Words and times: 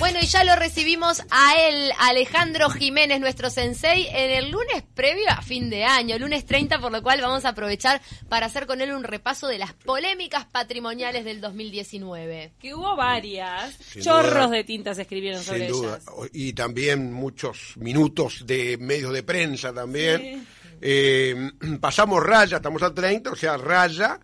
Bueno, 0.00 0.18
y 0.22 0.26
ya 0.26 0.44
lo 0.44 0.56
recibimos 0.56 1.22
a 1.30 1.60
él, 1.60 1.92
Alejandro 1.98 2.70
Jiménez, 2.70 3.20
nuestro 3.20 3.50
sensei, 3.50 4.06
en 4.08 4.30
el 4.30 4.50
lunes 4.50 4.82
previo 4.94 5.26
a 5.28 5.42
fin 5.42 5.68
de 5.68 5.84
año, 5.84 6.18
lunes 6.18 6.46
30, 6.46 6.78
por 6.80 6.90
lo 6.90 7.02
cual 7.02 7.20
vamos 7.20 7.44
a 7.44 7.50
aprovechar 7.50 8.00
para 8.30 8.46
hacer 8.46 8.66
con 8.66 8.80
él 8.80 8.92
un 8.92 9.04
repaso 9.04 9.46
de 9.46 9.58
las 9.58 9.74
polémicas 9.74 10.46
patrimoniales 10.46 11.26
del 11.26 11.42
2019. 11.42 12.54
Que 12.58 12.74
hubo 12.74 12.96
varias. 12.96 13.78
Chorros 14.00 14.50
de 14.50 14.64
tintas 14.64 14.96
escribieron 14.98 15.42
sobre 15.42 15.66
ellas. 15.66 16.02
Y 16.32 16.54
también 16.54 17.12
muchos 17.12 17.76
minutos 17.76 18.46
de 18.46 18.78
medios 18.78 19.12
de 19.12 19.22
prensa 19.22 19.70
también. 19.70 20.46
Eh, 20.80 21.50
pasamos 21.80 22.24
raya, 22.24 22.56
estamos 22.56 22.82
a 22.82 22.94
30, 22.94 23.32
o 23.32 23.36
sea, 23.36 23.58
raya 23.58 24.18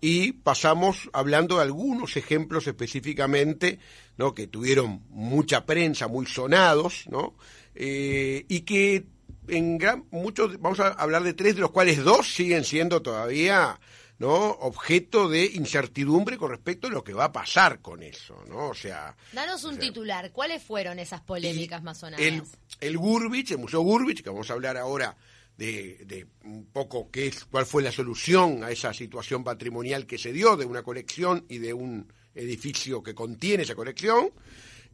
y 0.00 0.32
pasamos 0.32 1.10
hablando 1.12 1.56
de 1.56 1.62
algunos 1.62 2.16
ejemplos 2.16 2.66
específicamente, 2.66 3.78
¿no? 4.16 4.34
que 4.34 4.46
tuvieron 4.46 5.02
mucha 5.10 5.66
prensa, 5.66 6.08
muy 6.08 6.26
sonados, 6.26 7.04
¿no? 7.08 7.34
Eh, 7.74 8.44
y 8.48 8.62
que 8.62 9.04
en 9.48 9.78
gran 9.78 10.04
muchos 10.10 10.60
vamos 10.60 10.80
a 10.80 10.88
hablar 10.88 11.22
de 11.22 11.34
tres 11.34 11.54
de 11.54 11.60
los 11.60 11.70
cuales 11.70 12.02
dos 12.02 12.32
siguen 12.32 12.64
siendo 12.64 13.02
todavía 13.02 13.78
¿no? 14.18 14.50
objeto 14.50 15.28
de 15.28 15.46
incertidumbre 15.46 16.36
con 16.36 16.50
respecto 16.50 16.88
a 16.88 16.90
lo 16.90 17.02
que 17.02 17.14
va 17.14 17.24
a 17.26 17.32
pasar 17.32 17.80
con 17.80 18.02
eso, 18.02 18.44
¿no? 18.48 18.68
O 18.68 18.74
sea, 18.74 19.16
danos 19.32 19.64
un 19.64 19.78
titular, 19.78 20.30
¿cuáles 20.30 20.62
fueron 20.62 20.98
esas 20.98 21.22
polémicas 21.22 21.82
más 21.82 21.98
sonadas? 21.98 22.24
El, 22.24 22.42
el 22.80 22.98
Gurbich, 22.98 23.52
el 23.52 23.58
Museo 23.58 23.80
Gurbich, 23.80 24.22
que 24.22 24.28
vamos 24.28 24.50
a 24.50 24.52
hablar 24.52 24.76
ahora 24.76 25.16
de, 25.60 26.26
un 26.44 26.64
poco 26.66 27.10
qué 27.10 27.26
es, 27.26 27.44
cuál 27.44 27.66
fue 27.66 27.82
la 27.82 27.92
solución 27.92 28.64
a 28.64 28.70
esa 28.70 28.94
situación 28.94 29.44
patrimonial 29.44 30.06
que 30.06 30.16
se 30.16 30.32
dio 30.32 30.56
de 30.56 30.64
una 30.64 30.82
colección 30.82 31.44
y 31.48 31.58
de 31.58 31.74
un 31.74 32.10
edificio 32.34 33.02
que 33.02 33.14
contiene 33.14 33.64
esa 33.64 33.74
colección. 33.74 34.30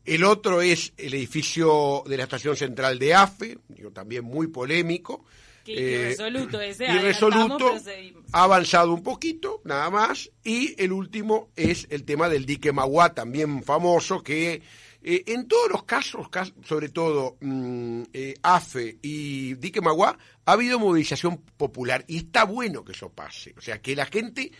El 0.05 0.25
otro 0.25 0.63
es 0.63 0.93
el 0.97 1.15
edificio 1.15 2.03
de 2.07 2.17
la 2.17 2.25
estación 2.25 2.57
central 2.57 2.99
de 2.99 3.15
AFE, 3.15 3.59
también 3.93 4.25
muy 4.25 4.49
polémico. 4.49 5.25
Eh, 5.67 6.15
irresoluto 6.17 6.61
ese. 6.61 6.85
Irresoluto, 6.95 7.75
ha 8.33 8.43
avanzado 8.43 8.93
un 8.93 9.03
poquito, 9.03 9.61
nada 9.65 9.91
más. 9.91 10.31
Y 10.45 10.81
el 10.83 10.93
último 10.93 11.51
es 11.55 11.87
el 11.91 12.05
tema 12.05 12.29
del 12.29 12.45
dique 12.45 12.73
Maguá, 12.73 13.15
también 13.15 13.63
famoso, 13.63 14.23
que 14.23 14.63
eh, 15.09 15.23
en 15.29 15.47
todos 15.47 15.71
los 15.71 15.85
casos, 15.85 16.27
sobre 16.65 16.89
todo 16.89 17.37
mm, 17.41 18.03
eh, 18.13 18.35
AFE 18.43 18.99
y 19.01 19.55
Dique 19.55 19.81
Magua, 19.81 20.19
ha 20.45 20.53
habido 20.53 20.81
movilización 20.81 21.39
popular 21.57 22.05
y 22.09 22.17
está 22.17 22.43
bueno 22.43 22.85
que 22.85 22.91
eso 22.91 23.11
pase. 23.11 23.55
O 23.57 23.61
sea, 23.61 23.81
que 23.81 23.95
la 23.95 24.07
gente 24.07 24.51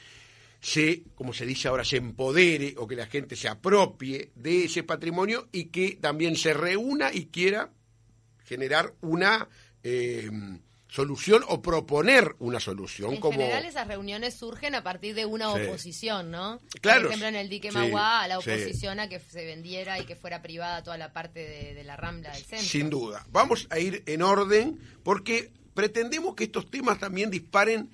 se, 0.61 1.03
como 1.17 1.33
se 1.33 1.47
dice 1.47 1.67
ahora, 1.67 1.85
se 1.85 1.97
empodere 1.97 2.75
o 2.77 2.87
que 2.87 2.95
la 2.95 3.07
gente 3.07 3.35
se 3.35 3.49
apropie 3.49 4.31
de 4.37 4.67
ese 4.67 4.85
patrimonio 4.85 5.49
y 5.51 5.65
que 5.65 5.97
también 6.01 6.37
se 6.37 6.55
reúna 6.55 7.11
y 7.13 7.27
quiera 7.27 7.73
generar 8.45 8.95
una 9.01 9.49
eh, 9.83 10.31
solución 10.97 11.43
o 11.49 11.61
proponer 11.61 12.37
una 12.39 12.59
solución. 12.59 13.15
En 13.15 13.21
como... 13.21 13.39
general 13.39 13.67
esas 13.67 13.87
reuniones 13.87 14.33
surgen 14.33 14.75
a 14.75 14.83
partir 14.83 15.15
de 15.15 15.27
una 15.27 15.53
oposición, 15.53 16.31
¿no? 16.31 16.59
Claro. 16.81 17.03
Por 17.03 17.09
ejemplo, 17.09 17.29
en 17.29 17.37
el 17.37 17.51
dique 17.51 17.71
Magua, 17.71 18.27
la 18.27 18.39
oposición 18.39 18.99
a 18.99 19.09
que 19.09 19.21
se 19.21 19.45
vendiera 19.45 20.01
y 20.01 20.07
que 20.07 20.17
fuera 20.17 20.41
privada 20.41 20.83
toda 20.83 20.97
la 20.97 21.13
parte 21.13 21.75
de, 21.75 21.85
la 21.85 21.97
rambla 21.97 22.33
del 22.33 22.43
centro. 22.43 22.67
Sin 22.67 22.89
duda. 22.89 23.27
Vamos 23.31 23.67
a 23.69 23.79
ir 23.79 24.05
en 24.07 24.23
orden 24.23 24.81
porque 25.03 25.53
pretendemos 25.75 26.35
que 26.35 26.45
estos 26.45 26.71
temas 26.71 26.99
también 26.99 27.31
disparen 27.31 27.91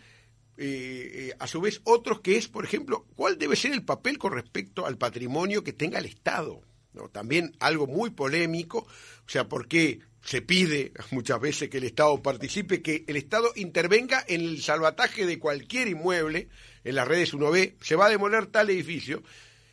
eh, 0.56 1.10
eh, 1.12 1.36
a 1.40 1.48
su 1.48 1.60
vez 1.60 1.80
otros 1.82 2.20
que 2.20 2.36
es, 2.36 2.46
por 2.46 2.64
ejemplo, 2.64 3.04
cuál 3.16 3.36
debe 3.36 3.56
ser 3.56 3.72
el 3.72 3.82
papel 3.82 4.16
con 4.16 4.32
respecto 4.32 4.86
al 4.86 4.96
patrimonio 4.96 5.64
que 5.64 5.72
tenga 5.72 5.98
el 5.98 6.06
Estado. 6.06 6.62
¿no? 6.92 7.08
También 7.08 7.56
algo 7.58 7.88
muy 7.88 8.10
polémico, 8.10 8.86
o 9.26 9.28
sea, 9.28 9.48
¿por 9.48 9.66
qué 9.66 10.00
se 10.24 10.40
pide 10.40 10.92
muchas 11.10 11.40
veces 11.40 11.68
que 11.68 11.78
el 11.78 11.84
Estado 11.84 12.22
participe, 12.22 12.80
que 12.80 13.04
el 13.06 13.16
Estado 13.16 13.52
intervenga 13.56 14.24
en 14.28 14.40
el 14.40 14.62
salvataje 14.62 15.26
de 15.26 15.38
cualquier 15.38 15.88
inmueble. 15.88 16.48
En 16.84 16.94
las 16.94 17.08
redes 17.08 17.34
uno 17.34 17.50
ve, 17.50 17.76
se 17.80 17.96
va 17.96 18.06
a 18.06 18.10
demoler 18.10 18.46
tal 18.46 18.70
edificio. 18.70 19.22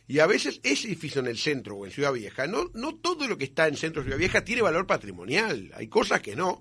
Y 0.08 0.18
a 0.18 0.26
veces 0.26 0.60
ese 0.64 0.88
edificio 0.88 1.20
en 1.20 1.28
el 1.28 1.38
centro 1.38 1.76
o 1.76 1.86
en 1.86 1.92
Ciudad 1.92 2.12
Vieja, 2.12 2.48
no, 2.48 2.68
no 2.74 2.96
todo 2.96 3.28
lo 3.28 3.38
que 3.38 3.44
está 3.44 3.68
en 3.68 3.76
centro 3.76 4.02
de 4.02 4.06
Ciudad 4.06 4.18
Vieja 4.18 4.44
tiene 4.44 4.62
valor 4.62 4.86
patrimonial. 4.86 5.70
Hay 5.76 5.86
cosas 5.86 6.20
que 6.20 6.34
no. 6.34 6.60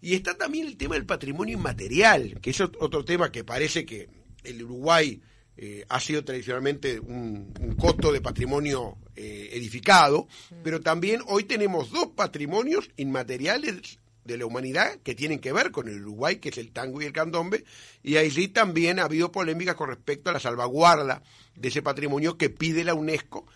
Y 0.00 0.14
está 0.14 0.36
también 0.36 0.66
el 0.66 0.78
tema 0.78 0.94
del 0.94 1.04
patrimonio 1.04 1.58
inmaterial, 1.58 2.40
que 2.40 2.50
es 2.50 2.60
otro 2.60 3.04
tema 3.04 3.30
que 3.30 3.44
parece 3.44 3.84
que 3.84 4.08
el 4.44 4.62
Uruguay 4.62 5.20
eh, 5.58 5.84
ha 5.88 6.00
sido 6.00 6.24
tradicionalmente 6.24 7.00
un, 7.00 7.52
coto 7.78 8.12
de 8.12 8.20
patrimonio 8.20 8.98
eh, 9.14 9.50
edificado, 9.52 10.28
pero 10.62 10.80
también 10.80 11.22
hoy 11.26 11.44
tenemos 11.44 11.90
dos 11.90 12.08
patrimonios 12.08 12.90
inmateriales 12.96 13.98
de 14.24 14.36
la 14.36 14.46
humanidad 14.46 14.98
que 15.02 15.14
tienen 15.14 15.38
que 15.38 15.52
ver 15.52 15.70
con 15.70 15.88
el 15.88 16.02
Uruguay, 16.02 16.36
que 16.36 16.50
es 16.50 16.58
el 16.58 16.72
tango 16.72 17.00
y 17.00 17.04
el 17.04 17.12
candombe, 17.12 17.64
y 18.02 18.16
allí 18.16 18.48
también 18.48 18.98
ha 18.98 19.04
habido 19.04 19.32
polémica 19.32 19.76
con 19.76 19.88
respecto 19.88 20.30
a 20.30 20.32
la 20.32 20.40
salvaguarda 20.40 21.22
de 21.54 21.68
ese 21.68 21.82
patrimonio 21.82 22.36
que 22.36 22.50
pide 22.50 22.84
la 22.84 22.94
UNESCO 22.94 23.46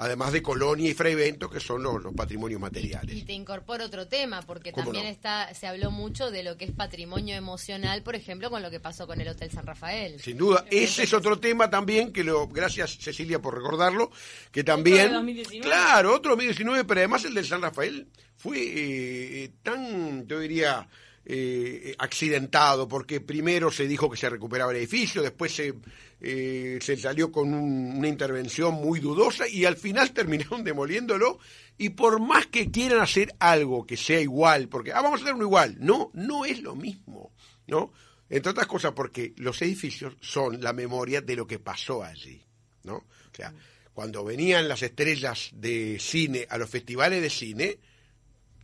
además 0.00 0.32
de 0.32 0.42
Colonia 0.42 0.90
y 0.90 0.94
Fray 0.94 1.14
Bento, 1.14 1.50
que 1.50 1.60
son 1.60 1.82
los, 1.82 2.02
patrimonios 2.14 2.58
materiales. 2.58 3.14
Y 3.14 3.22
te 3.22 3.34
incorporo 3.34 3.84
otro 3.84 4.08
tema, 4.08 4.40
porque 4.40 4.72
también 4.72 5.06
está 5.06 5.52
se 5.54 5.66
habló 5.66 5.90
mucho 5.90 6.30
de 6.30 6.42
lo 6.42 6.56
que 6.56 6.64
es 6.64 6.72
patrimonio 6.72 7.36
emocional, 7.36 8.02
por 8.02 8.16
ejemplo, 8.16 8.48
con 8.50 8.62
lo 8.62 8.70
que 8.70 8.80
pasó 8.80 9.06
con 9.06 9.20
el 9.20 9.28
Hotel 9.28 9.50
San 9.50 9.66
Rafael. 9.66 10.18
Sin 10.18 10.38
duda, 10.38 10.64
ese 10.70 11.02
es 11.02 11.12
otro 11.12 11.38
tema 11.38 11.68
también, 11.68 12.12
que 12.12 12.24
lo 12.24 12.48
gracias 12.48 12.96
Cecilia 12.98 13.40
por 13.42 13.54
recordarlo, 13.54 14.10
que 14.50 14.64
también... 14.64 15.12
2019. 15.12 15.68
Claro, 15.68 16.14
otro 16.14 16.30
2019, 16.30 16.84
pero 16.84 17.00
además 17.00 17.24
el 17.26 17.34
del 17.34 17.46
San 17.46 17.60
Rafael 17.60 18.08
fue 18.36 18.58
eh, 18.58 19.50
tan, 19.62 20.26
yo 20.26 20.40
diría 20.40 20.88
eh, 21.32 21.94
accidentado, 21.96 22.88
porque 22.88 23.20
primero 23.20 23.70
se 23.70 23.86
dijo 23.86 24.10
que 24.10 24.16
se 24.16 24.28
recuperaba 24.28 24.72
el 24.72 24.78
edificio, 24.78 25.22
después 25.22 25.54
se, 25.54 25.74
eh, 26.20 26.80
se 26.82 26.96
salió 26.96 27.30
con 27.30 27.54
una 27.54 28.08
intervención 28.08 28.74
muy 28.74 28.98
dudosa 28.98 29.46
y 29.46 29.64
al 29.64 29.76
final 29.76 30.10
terminaron 30.12 30.64
demoliéndolo. 30.64 31.38
Y 31.78 31.90
por 31.90 32.18
más 32.18 32.48
que 32.48 32.72
quieran 32.72 33.00
hacer 33.00 33.32
algo 33.38 33.86
que 33.86 33.96
sea 33.96 34.20
igual, 34.20 34.68
porque 34.68 34.92
ah, 34.92 35.02
vamos 35.02 35.20
a 35.20 35.22
hacer 35.22 35.34
uno 35.36 35.44
igual, 35.44 35.76
no, 35.78 36.10
no 36.14 36.44
es 36.44 36.62
lo 36.62 36.74
mismo, 36.74 37.32
¿no? 37.68 37.92
Entre 38.28 38.50
otras 38.50 38.66
cosas 38.66 38.90
porque 38.90 39.32
los 39.36 39.62
edificios 39.62 40.16
son 40.20 40.60
la 40.60 40.72
memoria 40.72 41.20
de 41.20 41.36
lo 41.36 41.46
que 41.46 41.60
pasó 41.60 42.02
allí, 42.02 42.42
¿no? 42.82 42.96
O 42.96 43.34
sea, 43.36 43.54
cuando 43.94 44.24
venían 44.24 44.66
las 44.66 44.82
estrellas 44.82 45.50
de 45.52 45.96
cine 46.00 46.44
a 46.50 46.58
los 46.58 46.68
festivales 46.68 47.22
de 47.22 47.30
cine, 47.30 47.78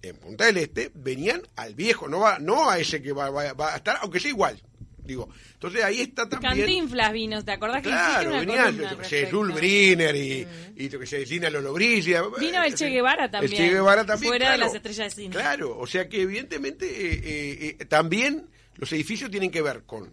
en 0.03 0.17
Punta 0.17 0.47
del 0.47 0.59
Este 0.59 0.91
venían 0.95 1.43
al 1.57 1.75
viejo, 1.75 2.09
no 2.09 2.21
va, 2.21 2.39
no 2.39 2.71
a 2.71 2.79
ese 2.79 3.03
que 3.03 3.13
va, 3.13 3.31
va, 3.31 3.73
a 3.73 3.77
estar, 3.77 3.99
aunque 4.03 4.21
sea 4.21 4.31
igual. 4.31 4.61
Digo, 5.07 5.29
entonces 5.53 5.85
ahí 5.85 6.01
está 6.01 6.29
también. 6.29 6.53
Cantinflas 6.53 7.13
vino, 7.13 7.45
¿te 7.45 7.53
acordás 7.53 7.83
que 7.83 7.89
claro, 7.89 8.31
una 8.31 8.41
venían, 8.41 8.77
yo 8.77 8.99
que 8.99 9.05
sé, 9.05 9.31
Jules 9.31 9.55
Briner 9.55 10.17
y, 10.17 10.45
mm. 10.45 10.81
y 10.81 10.89
yo 10.89 10.99
que 10.99 11.07
sé, 11.07 11.25
Lollobrigida. 11.25 12.23
Vino 12.41 12.63
el 12.63 12.75
Che 12.75 12.89
Guevara 12.89 13.31
también. 13.31 13.53
El 13.53 13.59
Che 13.59 13.73
Guevara 13.73 14.05
también. 14.05 14.31
Fuera 14.31 14.53
de 14.53 14.59
las 14.59 14.75
estrellas 14.75 15.15
de 15.15 15.23
cine. 15.23 15.35
Claro, 15.35 15.79
o 15.79 15.87
sea 15.87 16.09
que 16.09 16.23
evidentemente 16.23 16.87
eh, 16.87 17.21
eh, 17.23 17.77
eh, 17.79 17.85
también 17.85 18.49
los 18.75 18.93
edificios 18.93 19.31
tienen 19.31 19.51
que 19.51 19.63
ver 19.63 19.85
con 19.85 20.11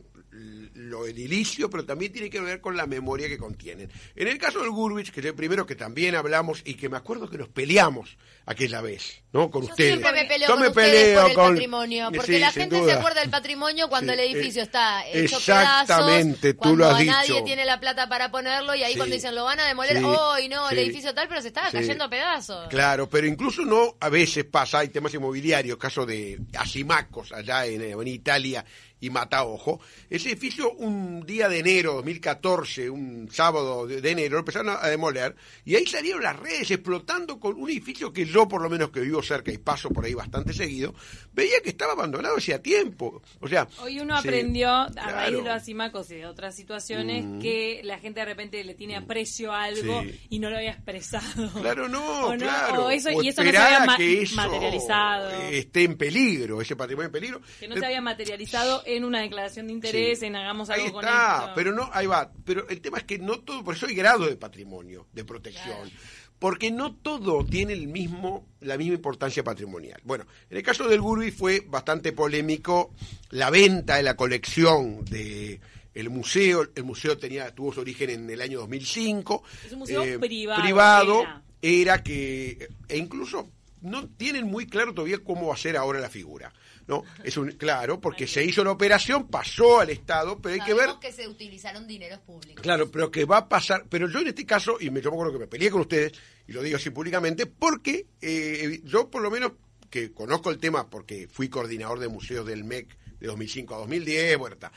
lo 0.75 1.05
edilicio, 1.05 1.69
pero 1.69 1.85
también 1.85 2.11
tiene 2.11 2.29
que 2.29 2.41
ver 2.41 2.59
con 2.59 2.75
la 2.75 2.87
memoria 2.87 3.27
que 3.27 3.37
contienen. 3.37 3.91
En 4.15 4.27
el 4.27 4.37
caso 4.37 4.59
del 4.59 4.71
Gurbich, 4.71 5.11
que 5.11 5.19
es 5.19 5.25
el 5.27 5.35
primero 5.35 5.65
que 5.65 5.75
también 5.75 6.15
hablamos 6.15 6.61
y 6.65 6.73
que 6.73 6.89
me 6.89 6.97
acuerdo 6.97 7.29
que 7.29 7.37
nos 7.37 7.49
peleamos 7.49 8.17
aquella 8.45 8.81
vez, 8.81 9.21
¿no? 9.31 9.49
Con 9.49 9.63
ustedes. 9.63 9.91
Siempre 9.91 10.11
me 10.11 10.25
peleo 10.25 10.47
Yo 10.47 10.53
con 10.55 10.63
me 10.63 10.71
peleo 10.71 11.21
por 11.21 11.29
el 11.29 11.35
patrimonio, 11.35 12.09
porque 12.13 12.39
la 12.39 12.51
gente 12.51 12.83
se 12.83 12.91
acuerda 12.91 13.21
del 13.21 13.29
patrimonio 13.29 13.87
cuando 13.89 14.13
el 14.13 14.19
edificio 14.19 14.61
eh, 14.61 14.65
está 14.65 15.07
hecho 15.07 15.37
Exactamente, 15.37 16.53
pedazos, 16.53 16.71
tú 16.71 16.77
lo 16.77 16.87
has 16.87 16.99
dicho. 16.99 17.11
nadie 17.11 17.41
tiene 17.43 17.65
la 17.65 17.79
plata 17.79 18.09
para 18.09 18.31
ponerlo 18.31 18.75
y 18.75 18.83
ahí 18.83 18.95
cuando 18.95 19.15
dicen 19.15 19.35
lo 19.35 19.45
van 19.45 19.59
a 19.59 19.67
demoler, 19.67 20.03
hoy 20.03 20.49
no, 20.49 20.69
el 20.69 20.79
edificio 20.79 21.13
tal, 21.13 21.27
pero 21.27 21.41
se 21.41 21.49
estaba 21.49 21.71
cayendo 21.71 22.05
a 22.05 22.09
pedazos. 22.09 22.67
Claro, 22.69 23.09
pero 23.09 23.27
incluso 23.27 23.63
no, 23.63 23.95
a 23.99 24.09
veces 24.09 24.45
pasa, 24.45 24.79
hay 24.79 24.89
temas 24.89 25.13
inmobiliarios, 25.13 25.77
caso 25.77 26.05
de 26.05 26.39
Asimacos 26.57 27.31
allá 27.31 27.65
en, 27.65 27.81
en 27.81 28.07
Italia 28.07 28.65
y 29.03 29.09
Mataojo, 29.09 29.81
ese 30.09 30.29
edificio 30.29 30.71
un 30.71 31.25
día 31.25 31.49
de 31.49 31.59
enero 31.59 31.95
2014, 31.95 32.89
un 32.89 33.29
sábado 33.29 33.85
de, 33.85 34.09
enero, 34.09 34.39
empezaron 34.39 34.69
a, 34.69 34.87
demoler 34.87 35.35
y 35.65 35.75
ahí 35.75 35.85
salieron 35.85 36.23
las 36.23 36.39
redes 36.39 36.71
explotando 36.71 37.37
con 37.37 37.59
un 37.59 37.69
edificio 37.69 38.13
que 38.13 38.25
yo 38.25 38.47
por 38.47 38.61
lo 38.61 38.69
menos 38.69 38.91
que 38.91 39.01
vivo 39.01 39.21
cerca 39.21 39.51
y 39.51 39.57
paso 39.57 39.89
por 39.89 40.05
ahí 40.05 40.13
bastante 40.13 40.53
seguido, 40.53 40.95
veía 41.33 41.59
que 41.61 41.71
estaba 41.71 41.91
abandonado 41.91 42.37
hacía 42.37 42.61
tiempo. 42.61 43.21
O 43.41 43.47
sea, 43.49 43.67
hoy 43.81 43.99
uno 43.99 44.15
aprendió 44.15 44.69
a 44.69 44.87
raíz 44.87 45.35
de 45.35 45.43
los 45.43 45.49
Asimacos 45.49 46.09
y 46.11 46.15
de 46.15 46.25
otras 46.25 46.55
situaciones 46.55 47.25
mm. 47.25 47.39
que 47.39 47.81
la 47.83 47.99
gente 47.99 48.21
de 48.21 48.25
repente 48.25 48.63
le 48.63 48.73
tiene 48.73 48.95
aprecio 48.95 49.51
a 49.51 49.63
algo 49.63 50.01
y 50.29 50.39
no 50.39 50.49
lo 50.49 50.55
había 50.55 50.71
expresado. 50.71 51.51
Claro, 51.59 51.89
no, 51.89 52.33
claro. 52.37 52.89
y 52.89 52.95
eso 52.95 53.11
no 53.11 53.51
se 53.51 53.57
había 53.57 53.85
materializado. 53.85 55.29
Esté 55.51 55.83
en 55.83 55.97
peligro, 55.97 56.61
ese 56.61 56.77
patrimonio 56.77 57.07
en 57.07 57.11
peligro. 57.11 57.41
Que 57.59 57.67
no 57.67 57.75
se 57.75 57.85
había 57.85 57.99
materializado 57.99 58.81
en 58.95 59.03
una 59.03 59.21
declaración 59.21 59.67
de 59.67 59.73
interés, 59.73 60.21
en 60.23 60.35
hagamos 60.35 60.69
algo 60.69 60.85
ahí 60.85 60.91
con 60.91 61.05
está, 61.05 61.53
pero 61.55 61.71
no, 61.71 61.89
ahí 61.93 62.07
va. 62.07 62.31
Pero 62.45 62.67
el 62.69 62.81
tema 62.81 62.97
es 62.97 63.03
que 63.03 63.19
no 63.19 63.39
todo, 63.39 63.63
por 63.63 63.75
eso 63.75 63.87
hay 63.87 63.95
grado 63.95 64.25
de 64.25 64.35
patrimonio, 64.35 65.07
de 65.13 65.23
protección. 65.23 65.91
porque 66.39 66.71
no 66.71 66.95
todo 66.95 67.45
tiene 67.45 67.71
el 67.71 67.87
mismo, 67.87 68.47
la 68.59 68.77
misma 68.77 68.95
importancia 68.95 69.43
patrimonial. 69.43 70.01
Bueno, 70.03 70.25
en 70.49 70.57
el 70.57 70.63
caso 70.63 70.87
del 70.87 70.99
Gurbi 70.99 71.31
fue 71.31 71.61
bastante 71.65 72.11
polémico 72.11 72.93
la 73.29 73.49
venta 73.49 73.95
de 73.95 74.03
la 74.03 74.15
colección 74.17 75.05
de 75.05 75.61
el 75.93 76.09
museo, 76.09 76.67
el 76.75 76.83
museo 76.83 77.17
tenía 77.17 77.53
tuvo 77.53 77.71
su 77.71 77.81
origen 77.81 78.09
en 78.09 78.29
el 78.29 78.41
año 78.41 78.59
2005. 78.59 79.43
Es 79.65 79.71
un 79.71 79.79
museo 79.79 80.03
eh, 80.03 80.19
privado. 80.19 80.61
Privado 80.61 81.21
era. 81.21 81.43
era 81.61 82.03
que 82.03 82.67
e 82.87 82.97
incluso 82.97 83.49
no 83.83 84.07
tienen 84.09 84.45
muy 84.45 84.65
claro 84.65 84.93
todavía 84.93 85.19
cómo 85.23 85.47
va 85.47 85.53
a 85.53 85.57
ser 85.57 85.77
ahora 85.77 85.99
la 85.99 86.09
figura. 86.09 86.51
¿no? 86.87 87.03
Es 87.23 87.37
un, 87.37 87.51
claro, 87.51 87.99
porque 88.01 88.27
se 88.27 88.43
hizo 88.43 88.63
la 88.63 88.71
operación, 88.71 89.27
pasó 89.27 89.79
al 89.79 89.89
Estado, 89.89 90.39
pero 90.41 90.55
hay 90.55 90.61
que 90.61 90.73
ver... 90.73 90.89
que 90.99 91.11
se 91.11 91.27
utilizaron 91.27 91.87
dineros 91.87 92.19
públicos. 92.19 92.61
Claro, 92.61 92.89
pero 92.91 93.11
que 93.11 93.25
va 93.25 93.37
a 93.37 93.49
pasar... 93.49 93.85
Pero 93.89 94.09
yo 94.09 94.19
en 94.19 94.27
este 94.27 94.45
caso, 94.45 94.77
y 94.79 94.89
me, 94.89 95.01
yo 95.01 95.11
me 95.11 95.15
acuerdo 95.15 95.33
que 95.33 95.39
me 95.39 95.47
peleé 95.47 95.69
con 95.69 95.81
ustedes, 95.81 96.13
y 96.47 96.51
lo 96.51 96.61
digo 96.61 96.77
así 96.77 96.89
públicamente, 96.89 97.45
porque 97.45 98.07
eh, 98.21 98.81
yo 98.83 99.09
por 99.09 99.21
lo 99.21 99.31
menos 99.31 99.53
que 99.89 100.11
conozco 100.11 100.49
el 100.49 100.57
tema, 100.57 100.89
porque 100.89 101.27
fui 101.27 101.49
coordinador 101.49 101.99
de 101.99 102.07
museos 102.07 102.45
del 102.45 102.63
MEC 102.63 102.97
de 103.19 103.27
2005 103.27 103.75
a 103.75 103.77
2010, 103.79 104.37
bueno, 104.37 104.55
está. 104.55 104.71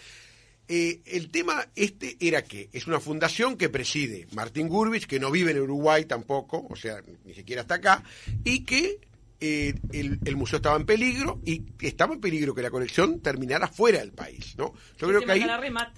Eh, 0.68 1.00
el 1.06 1.30
tema 1.30 1.68
este 1.76 2.16
era 2.18 2.42
que 2.42 2.68
es 2.72 2.86
una 2.86 2.98
fundación 2.98 3.56
que 3.56 3.68
preside 3.68 4.26
Martín 4.32 4.68
Gurbich, 4.68 5.06
que 5.06 5.20
no 5.20 5.30
vive 5.30 5.52
en 5.52 5.60
Uruguay 5.60 6.04
tampoco, 6.04 6.66
o 6.68 6.76
sea, 6.76 7.00
ni 7.24 7.34
siquiera 7.34 7.62
está 7.62 7.76
acá, 7.76 8.02
y 8.42 8.64
que 8.64 8.98
eh, 9.38 9.74
el, 9.92 10.36
museo 10.36 10.56
estaba 10.56 10.76
en 10.76 10.86
peligro 10.86 11.40
y 11.44 11.62
estaba 11.80 12.14
en 12.14 12.20
peligro 12.20 12.54
que 12.54 12.62
la 12.62 12.70
colección 12.70 13.20
terminara 13.20 13.68
fuera 13.68 13.98
del 13.98 14.12
país, 14.12 14.54
¿no? 14.56 14.72
Yo 14.98 15.08
creo 15.08 15.20
que 15.20 15.30
ahí 15.30 15.46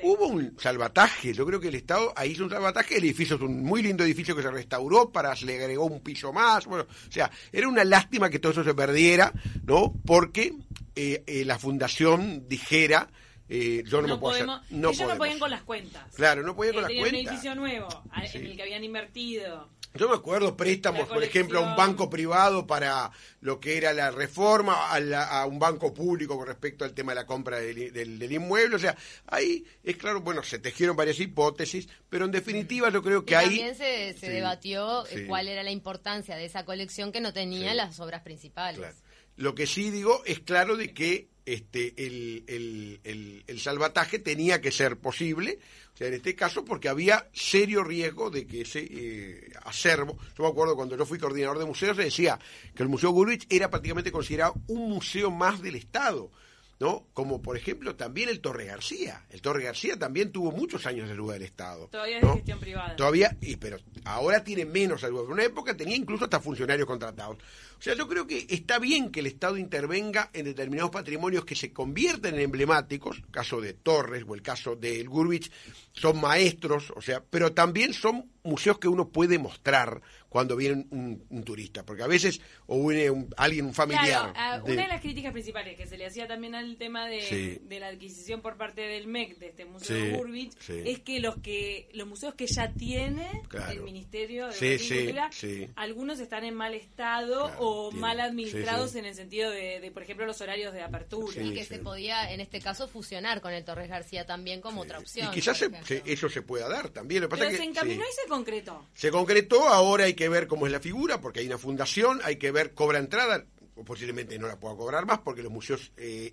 hubo 0.02 0.26
un 0.26 0.56
salvataje, 0.58 1.32
yo 1.32 1.46
creo 1.46 1.60
que 1.60 1.68
el 1.68 1.76
Estado 1.76 2.12
ahí 2.16 2.32
hizo 2.32 2.42
un 2.42 2.50
salvataje, 2.50 2.98
el 2.98 3.04
edificio 3.04 3.36
es 3.36 3.42
un 3.42 3.62
muy 3.62 3.80
lindo 3.80 4.02
edificio 4.02 4.34
que 4.34 4.42
se 4.42 4.50
restauró 4.50 5.10
para, 5.10 5.36
se 5.36 5.46
le 5.46 5.56
agregó 5.56 5.84
un 5.86 6.00
piso 6.00 6.32
más, 6.32 6.66
bueno, 6.66 6.84
o 6.84 7.12
sea, 7.12 7.30
era 7.52 7.68
una 7.68 7.84
lástima 7.84 8.28
que 8.28 8.40
todo 8.40 8.52
eso 8.52 8.64
se 8.64 8.74
perdiera, 8.74 9.32
¿no? 9.64 9.94
Porque 10.04 10.54
eh, 10.96 11.22
eh, 11.26 11.44
la 11.44 11.58
fundación 11.58 12.48
dijera... 12.48 13.08
yo 13.48 14.02
no, 14.02 14.08
me 14.08 14.16
puedo 14.16 14.34
podemos, 14.34 14.60
hacer, 14.60 14.76
no 14.76 14.90
ellos 14.90 15.08
no 15.08 15.16
podían 15.16 15.38
con 15.38 15.50
las 15.50 15.62
cuentas. 15.62 16.14
Claro, 16.14 16.42
no 16.42 16.54
podían 16.54 16.74
con 16.74 16.82
las 16.82 16.92
cuentas. 16.92 17.12
un 17.12 17.18
edificio 17.18 17.54
nuevo 17.54 17.88
en 18.14 18.46
el 18.46 18.56
que 18.56 18.62
habían 18.62 18.84
invertido 18.84 19.68
yo 19.94 20.08
me 20.08 20.14
acuerdo 20.14 20.56
préstamos, 20.56 21.08
por 21.08 21.24
ejemplo, 21.24 21.58
a 21.58 21.62
un 21.62 21.76
banco 21.76 22.10
privado 22.10 22.66
para 22.66 23.10
lo 23.40 23.58
que 23.58 23.76
era 23.76 23.92
la 23.92 24.10
reforma, 24.10 24.92
a, 24.92 25.46
un 25.46 25.58
banco 25.58 25.94
público 25.94 26.36
con 26.36 26.46
respecto 26.46 26.84
al 26.84 26.92
tema 26.92 27.12
de 27.12 27.16
la 27.16 27.26
compra 27.26 27.58
del, 27.58 28.32
inmueble. 28.32 28.76
O 28.76 28.78
sea, 28.78 28.96
ahí 29.26 29.64
es 29.82 29.96
claro, 29.96 30.20
bueno, 30.20 30.42
se 30.42 30.58
tejieron 30.58 30.94
varias 30.94 31.18
hipótesis, 31.18 31.88
pero 32.08 32.26
en 32.26 32.30
definitiva 32.30 32.90
yo 32.90 33.02
creo 33.02 33.24
que 33.24 33.34
ahí... 33.34 33.46
También 33.46 33.74
se, 33.74 34.30
debatió 34.30 35.06
eh, 35.06 35.26
cuál 35.26 35.48
era 35.48 35.62
la 35.62 35.70
importancia 35.70 36.36
de 36.36 36.44
esa 36.44 36.64
colección 36.64 37.10
que 37.10 37.20
no 37.20 37.32
tenía 37.32 37.74
las 37.74 37.98
obras 37.98 38.22
principales. 38.22 39.02
Lo 39.36 39.54
que 39.54 39.66
sí 39.66 39.90
digo 39.90 40.22
es 40.26 40.40
claro 40.40 40.76
de 40.76 40.92
que 40.92 41.27
este, 41.52 41.94
el, 41.96 43.00
el, 43.46 43.60
salvataje 43.60 44.18
tenía 44.18 44.60
que 44.60 44.70
ser 44.70 44.98
posible, 44.98 45.58
o 45.94 45.96
sea, 45.96 46.08
en 46.08 46.14
este 46.14 46.34
caso 46.34 46.64
porque 46.64 46.88
había 46.88 47.28
serio 47.32 47.82
riesgo 47.82 48.30
de 48.30 48.46
que 48.46 48.60
ese 48.60 48.86
eh, 48.90 49.52
acervo, 49.64 50.18
yo 50.36 50.44
me 50.44 50.50
acuerdo 50.50 50.76
cuando 50.76 50.96
yo 50.96 51.06
fui 51.06 51.18
coordinador 51.18 51.58
de 51.58 51.64
museos, 51.64 51.96
se 51.96 52.04
decía 52.04 52.38
que 52.74 52.82
el 52.82 52.90
Museo 52.90 53.10
Gurwitz 53.10 53.46
era 53.48 53.70
prácticamente 53.70 54.12
considerado 54.12 54.54
un 54.66 54.90
museo 54.90 55.30
más 55.30 55.62
del 55.62 55.76
Estado. 55.76 56.30
¿No? 56.80 57.06
Como 57.12 57.42
por 57.42 57.56
ejemplo 57.56 57.96
también 57.96 58.28
el 58.28 58.40
Torre 58.40 58.66
García. 58.66 59.24
El 59.30 59.40
Torre 59.42 59.64
García 59.64 59.98
también 59.98 60.30
tuvo 60.30 60.52
muchos 60.52 60.86
años 60.86 61.08
de 61.08 61.14
luz 61.14 61.32
del 61.32 61.42
Estado. 61.42 61.88
Todavía 61.88 62.18
es 62.18 62.22
de 62.22 62.32
gestión 62.32 62.60
privada. 62.60 62.96
Todavía, 62.96 63.36
y, 63.40 63.56
pero 63.56 63.78
ahora 64.04 64.44
tiene 64.44 64.64
menos 64.64 65.00
salud. 65.00 65.24
En 65.24 65.32
una 65.32 65.44
época 65.44 65.76
tenía 65.76 65.96
incluso 65.96 66.24
hasta 66.24 66.40
funcionarios 66.40 66.86
contratados. 66.86 67.38
O 67.78 67.82
sea, 67.82 67.94
yo 67.94 68.08
creo 68.08 68.26
que 68.26 68.46
está 68.48 68.78
bien 68.78 69.10
que 69.10 69.20
el 69.20 69.26
Estado 69.26 69.56
intervenga 69.56 70.30
en 70.32 70.44
determinados 70.44 70.90
patrimonios 70.90 71.44
que 71.44 71.54
se 71.54 71.72
convierten 71.72 72.34
en 72.34 72.40
emblemáticos, 72.40 73.18
el 73.18 73.30
caso 73.30 73.60
de 73.60 73.72
Torres 73.72 74.24
o 74.26 74.34
el 74.34 74.42
caso 74.42 74.74
de 74.76 75.00
El 75.00 75.08
Gurvich, 75.08 75.50
son 75.92 76.20
maestros, 76.20 76.92
o 76.96 77.00
sea, 77.00 77.22
pero 77.28 77.52
también 77.52 77.92
son 77.92 78.30
museos 78.42 78.78
que 78.78 78.88
uno 78.88 79.08
puede 79.08 79.38
mostrar 79.38 80.00
cuando 80.28 80.56
viene 80.56 80.86
un, 80.90 81.44
turista, 81.44 81.84
porque 81.84 82.02
a 82.02 82.06
veces 82.06 82.40
o 82.66 82.86
viene 82.86 83.10
un, 83.10 83.34
alguien, 83.36 83.64
un 83.64 83.74
familiar. 83.74 84.32
Claro, 84.32 84.64
una 84.64 84.82
de 84.82 84.88
las 84.88 85.00
críticas 85.00 85.32
principales 85.32 85.76
que 85.76 85.86
se 85.86 85.96
le 85.96 86.06
hacía 86.06 86.26
también 86.26 86.54
al 86.54 86.76
tema 86.76 87.06
de, 87.06 87.60
la 87.80 87.88
adquisición 87.88 88.42
por 88.42 88.56
parte 88.56 88.82
del 88.82 89.06
MEC 89.06 89.38
de 89.38 89.48
este 89.48 89.64
museo 89.64 89.96
de 89.96 90.50
es 90.84 91.00
que 91.00 91.20
los 91.20 91.36
que 91.36 91.88
los 91.94 92.06
museos 92.06 92.34
que 92.34 92.46
ya 92.46 92.72
tiene 92.72 93.42
el 93.70 93.80
Ministerio 93.82 94.48
de 94.48 94.78
Cultura, 94.78 95.30
algunos 95.76 96.20
están 96.20 96.44
en 96.44 96.54
mal 96.54 96.74
estado 96.74 97.50
o 97.58 97.90
mal 97.92 98.20
administrados 98.20 98.94
en 98.96 99.06
el 99.06 99.14
sentido 99.14 99.50
de, 99.50 99.90
por 99.94 100.02
ejemplo, 100.02 100.26
los 100.26 100.40
horarios 100.40 100.74
de 100.74 100.82
apertura. 100.82 101.42
y 101.42 101.54
que 101.54 101.64
se 101.64 101.78
podía, 101.78 102.32
en 102.32 102.40
este 102.40 102.60
caso, 102.60 102.88
fusionar 102.88 103.40
con 103.40 103.52
el 103.52 103.64
Torres 103.64 103.88
García 103.88 104.26
también 104.26 104.60
como 104.60 104.82
otra 104.82 104.98
opción. 104.98 105.28
Y 105.28 105.30
quizás 105.30 105.64
eso 105.88 106.28
se 106.28 106.42
pueda 106.42 106.68
dar 106.68 106.90
también. 106.90 107.22
Lo 107.22 107.28
Pero 107.28 107.50
se 107.50 107.62
encaminó 107.62 108.02
y 108.02 108.14
se 108.14 108.27
concretó. 108.28 108.86
Se 108.94 109.10
concretó, 109.10 109.68
ahora 109.68 110.04
hay 110.04 110.14
que 110.14 110.28
ver 110.28 110.46
cómo 110.46 110.66
es 110.66 110.72
la 110.72 110.80
figura, 110.80 111.20
porque 111.20 111.40
hay 111.40 111.46
una 111.46 111.58
fundación, 111.58 112.20
hay 112.24 112.36
que 112.36 112.50
ver, 112.50 112.74
cobra 112.74 112.98
entrada, 112.98 113.44
o 113.78 113.84
posiblemente 113.84 114.38
no 114.38 114.48
la 114.48 114.58
pueda 114.58 114.74
cobrar 114.74 115.06
más 115.06 115.20
porque 115.20 115.42
los 115.42 115.52
museos 115.52 115.92
eh, 115.96 116.32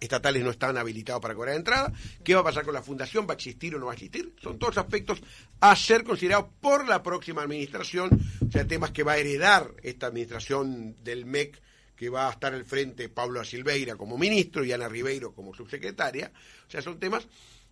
estatales 0.00 0.42
no 0.42 0.50
están 0.50 0.78
habilitados 0.78 1.20
para 1.20 1.34
cobrar 1.34 1.54
entrada. 1.54 1.92
¿Qué 2.24 2.34
va 2.34 2.40
a 2.40 2.44
pasar 2.44 2.64
con 2.64 2.72
la 2.72 2.82
fundación? 2.82 3.26
¿Va 3.28 3.32
a 3.32 3.36
existir 3.36 3.74
o 3.76 3.78
no 3.78 3.86
va 3.86 3.92
a 3.92 3.94
existir? 3.94 4.32
Son 4.42 4.58
todos 4.58 4.78
aspectos 4.78 5.20
a 5.60 5.76
ser 5.76 6.04
considerados 6.04 6.46
por 6.60 6.88
la 6.88 7.02
próxima 7.02 7.42
administración, 7.42 8.18
o 8.46 8.50
sea, 8.50 8.66
temas 8.66 8.92
que 8.92 9.02
va 9.02 9.12
a 9.12 9.18
heredar 9.18 9.74
esta 9.82 10.06
administración 10.06 10.96
del 11.04 11.26
MEC 11.26 11.60
que 11.96 12.08
va 12.08 12.28
a 12.28 12.32
estar 12.32 12.54
al 12.54 12.64
frente 12.64 13.08
Pablo 13.08 13.44
Silveira 13.44 13.96
como 13.96 14.16
ministro 14.16 14.64
y 14.64 14.72
Ana 14.72 14.88
Ribeiro 14.88 15.32
como 15.34 15.54
subsecretaria. 15.54 16.32
O 16.66 16.70
sea, 16.70 16.80
son 16.80 16.98
temas 16.98 17.26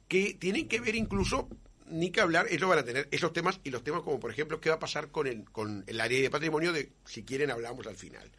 que 0.07 0.35
tienen 0.35 0.69
que 0.69 0.81
ver 0.81 0.95
incluso 0.97 1.49
ni 1.87 2.11
que 2.11 2.21
hablar, 2.21 2.47
ellos 2.51 2.69
van 2.69 2.79
a 2.79 2.85
tener 2.85 3.09
esos 3.11 3.33
temas 3.33 3.61
y 3.63 3.71
los 3.71 3.85
temas 3.85 4.03
como 4.03 4.19
por 4.19 4.31
ejemplo 4.31 4.61
qué 4.61 4.71
va 4.71 4.77
a 4.77 4.81
pasar 4.81 5.11
con 5.11 5.27
el, 5.27 5.45
con 5.51 5.85
el 5.87 6.01
área 6.01 6.21
de 6.21 6.31
patrimonio 6.31 6.73
de, 6.73 6.93
si 7.05 7.25
quieren 7.25 7.51
hablamos 7.51 7.87
al 7.87 7.97
final. 7.97 8.31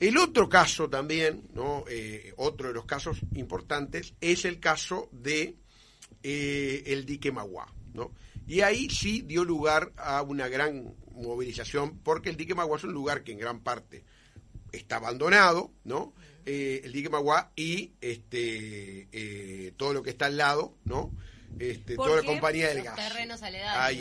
El 0.00 0.16
otro 0.16 0.48
caso 0.48 0.88
también, 0.88 1.48
¿no? 1.54 1.84
Eh, 1.88 2.32
otro 2.36 2.68
de 2.68 2.74
los 2.74 2.86
casos 2.86 3.20
importantes, 3.34 4.14
es 4.20 4.44
el 4.44 4.58
caso 4.58 5.08
de 5.12 5.56
eh, 6.22 6.82
el 6.86 7.04
dique 7.04 7.30
Magua, 7.30 7.72
¿no? 7.92 8.12
Y 8.46 8.62
ahí 8.62 8.88
sí 8.90 9.22
dio 9.22 9.44
lugar 9.44 9.92
a 9.96 10.22
una 10.22 10.48
gran 10.48 10.94
movilización, 11.12 11.98
porque 11.98 12.30
el 12.30 12.36
dique 12.36 12.54
Magua 12.54 12.78
es 12.78 12.84
un 12.84 12.92
lugar 12.92 13.22
que 13.22 13.32
en 13.32 13.38
gran 13.38 13.60
parte 13.60 14.04
está 14.72 14.96
abandonado, 14.96 15.70
¿no? 15.84 16.14
Eh, 16.46 16.80
el 16.84 16.92
dique 16.92 17.10
Magua 17.10 17.52
y 17.54 17.92
este 18.00 19.72
todo 19.76 19.92
lo 19.92 20.02
que 20.02 20.10
está 20.10 20.26
al 20.26 20.38
lado, 20.38 20.74
¿no? 20.84 21.12
Este, 21.58 21.96
toda 21.96 22.16
la 22.16 22.22
compañía 22.22 22.68
del 22.68 22.82
gas. 22.82 22.96
Terrenos 22.96 23.40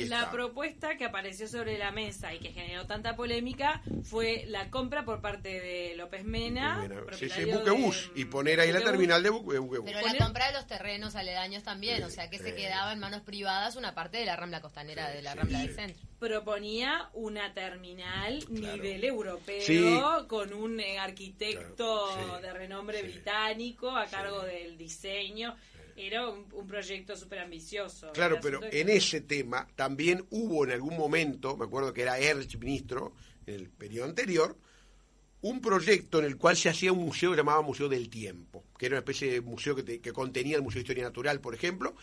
La 0.07 0.31
propuesta 0.31 0.97
que 0.97 1.05
apareció 1.05 1.47
sobre 1.47 1.77
la 1.77 1.91
mesa 1.91 2.33
y 2.33 2.39
que 2.39 2.51
generó 2.51 2.85
tanta 2.85 3.15
polémica 3.15 3.81
fue 4.03 4.45
la 4.47 4.69
compra 4.69 5.03
por 5.03 5.21
parte 5.21 5.59
de 5.59 5.95
López 5.95 6.23
Mena, 6.23 6.87
sí, 7.13 7.29
sí, 7.29 7.45
Buquebus, 7.45 8.11
y 8.15 8.25
poner 8.25 8.59
ahí 8.59 8.71
la 8.71 8.81
terminal 8.81 9.23
de 9.23 9.29
Buquebus. 9.29 9.81
Pero 9.85 10.01
la 10.01 10.17
compra 10.17 10.47
de 10.47 10.53
los 10.53 10.67
terrenos 10.67 11.15
aledaños 11.15 11.63
también, 11.63 12.03
o 12.03 12.09
sea 12.09 12.29
que 12.29 12.37
se 12.37 12.55
quedaba 12.55 12.93
en 12.93 12.99
manos 12.99 13.21
privadas 13.21 13.75
una 13.75 13.93
parte 13.93 14.17
de 14.17 14.25
la 14.25 14.35
rambla 14.35 14.61
costanera, 14.61 15.09
de 15.09 15.21
la 15.21 15.35
rambla 15.35 15.59
del 15.59 15.75
centro. 15.75 16.07
Proponía 16.19 17.09
una 17.13 17.53
terminal 17.53 18.43
nivel 18.49 19.03
europeo 19.05 20.27
con 20.27 20.53
un 20.53 20.79
arquitecto 20.99 22.39
de 22.41 22.53
renombre 22.53 23.01
británico 23.03 23.89
a 23.89 24.05
cargo 24.05 24.41
del 24.41 24.77
diseño 24.77 25.55
era 25.99 26.27
un, 26.29 26.47
proyecto 26.67 27.15
súper 27.15 27.39
ambicioso. 27.39 28.11
Claro, 28.13 28.39
pero 28.41 28.61
en 28.63 28.89
ese 28.89 29.21
tema 29.21 29.67
también 29.75 30.25
hubo 30.29 30.63
en 30.65 30.71
algún 30.71 30.97
momento, 30.97 31.57
me 31.57 31.65
acuerdo 31.65 31.93
que 31.93 32.03
era 32.03 32.17
Erch 32.19 32.57
ministro, 32.57 33.13
en 33.45 33.55
el 33.55 33.69
periodo 33.69 34.05
anterior, 34.05 34.57
un 35.41 35.61
proyecto 35.61 36.19
en 36.19 36.25
el 36.25 36.37
cual 36.37 36.57
se 36.57 36.69
hacía 36.69 36.91
un 36.91 36.99
museo 36.99 37.35
llamado 37.35 37.63
Museo 37.63 37.87
del 37.87 38.09
Tiempo, 38.09 38.63
que 38.77 38.87
era 38.87 38.95
una 38.95 38.99
especie 38.99 39.31
de 39.31 39.41
museo 39.41 39.75
que, 39.75 39.99
que 39.99 40.13
contenía 40.13 40.57
el 40.57 40.61
Museo 40.61 40.79
de 40.79 40.83
Historia 40.83 41.03
Natural, 41.03 41.39
por 41.39 41.55
ejemplo, 41.55 41.95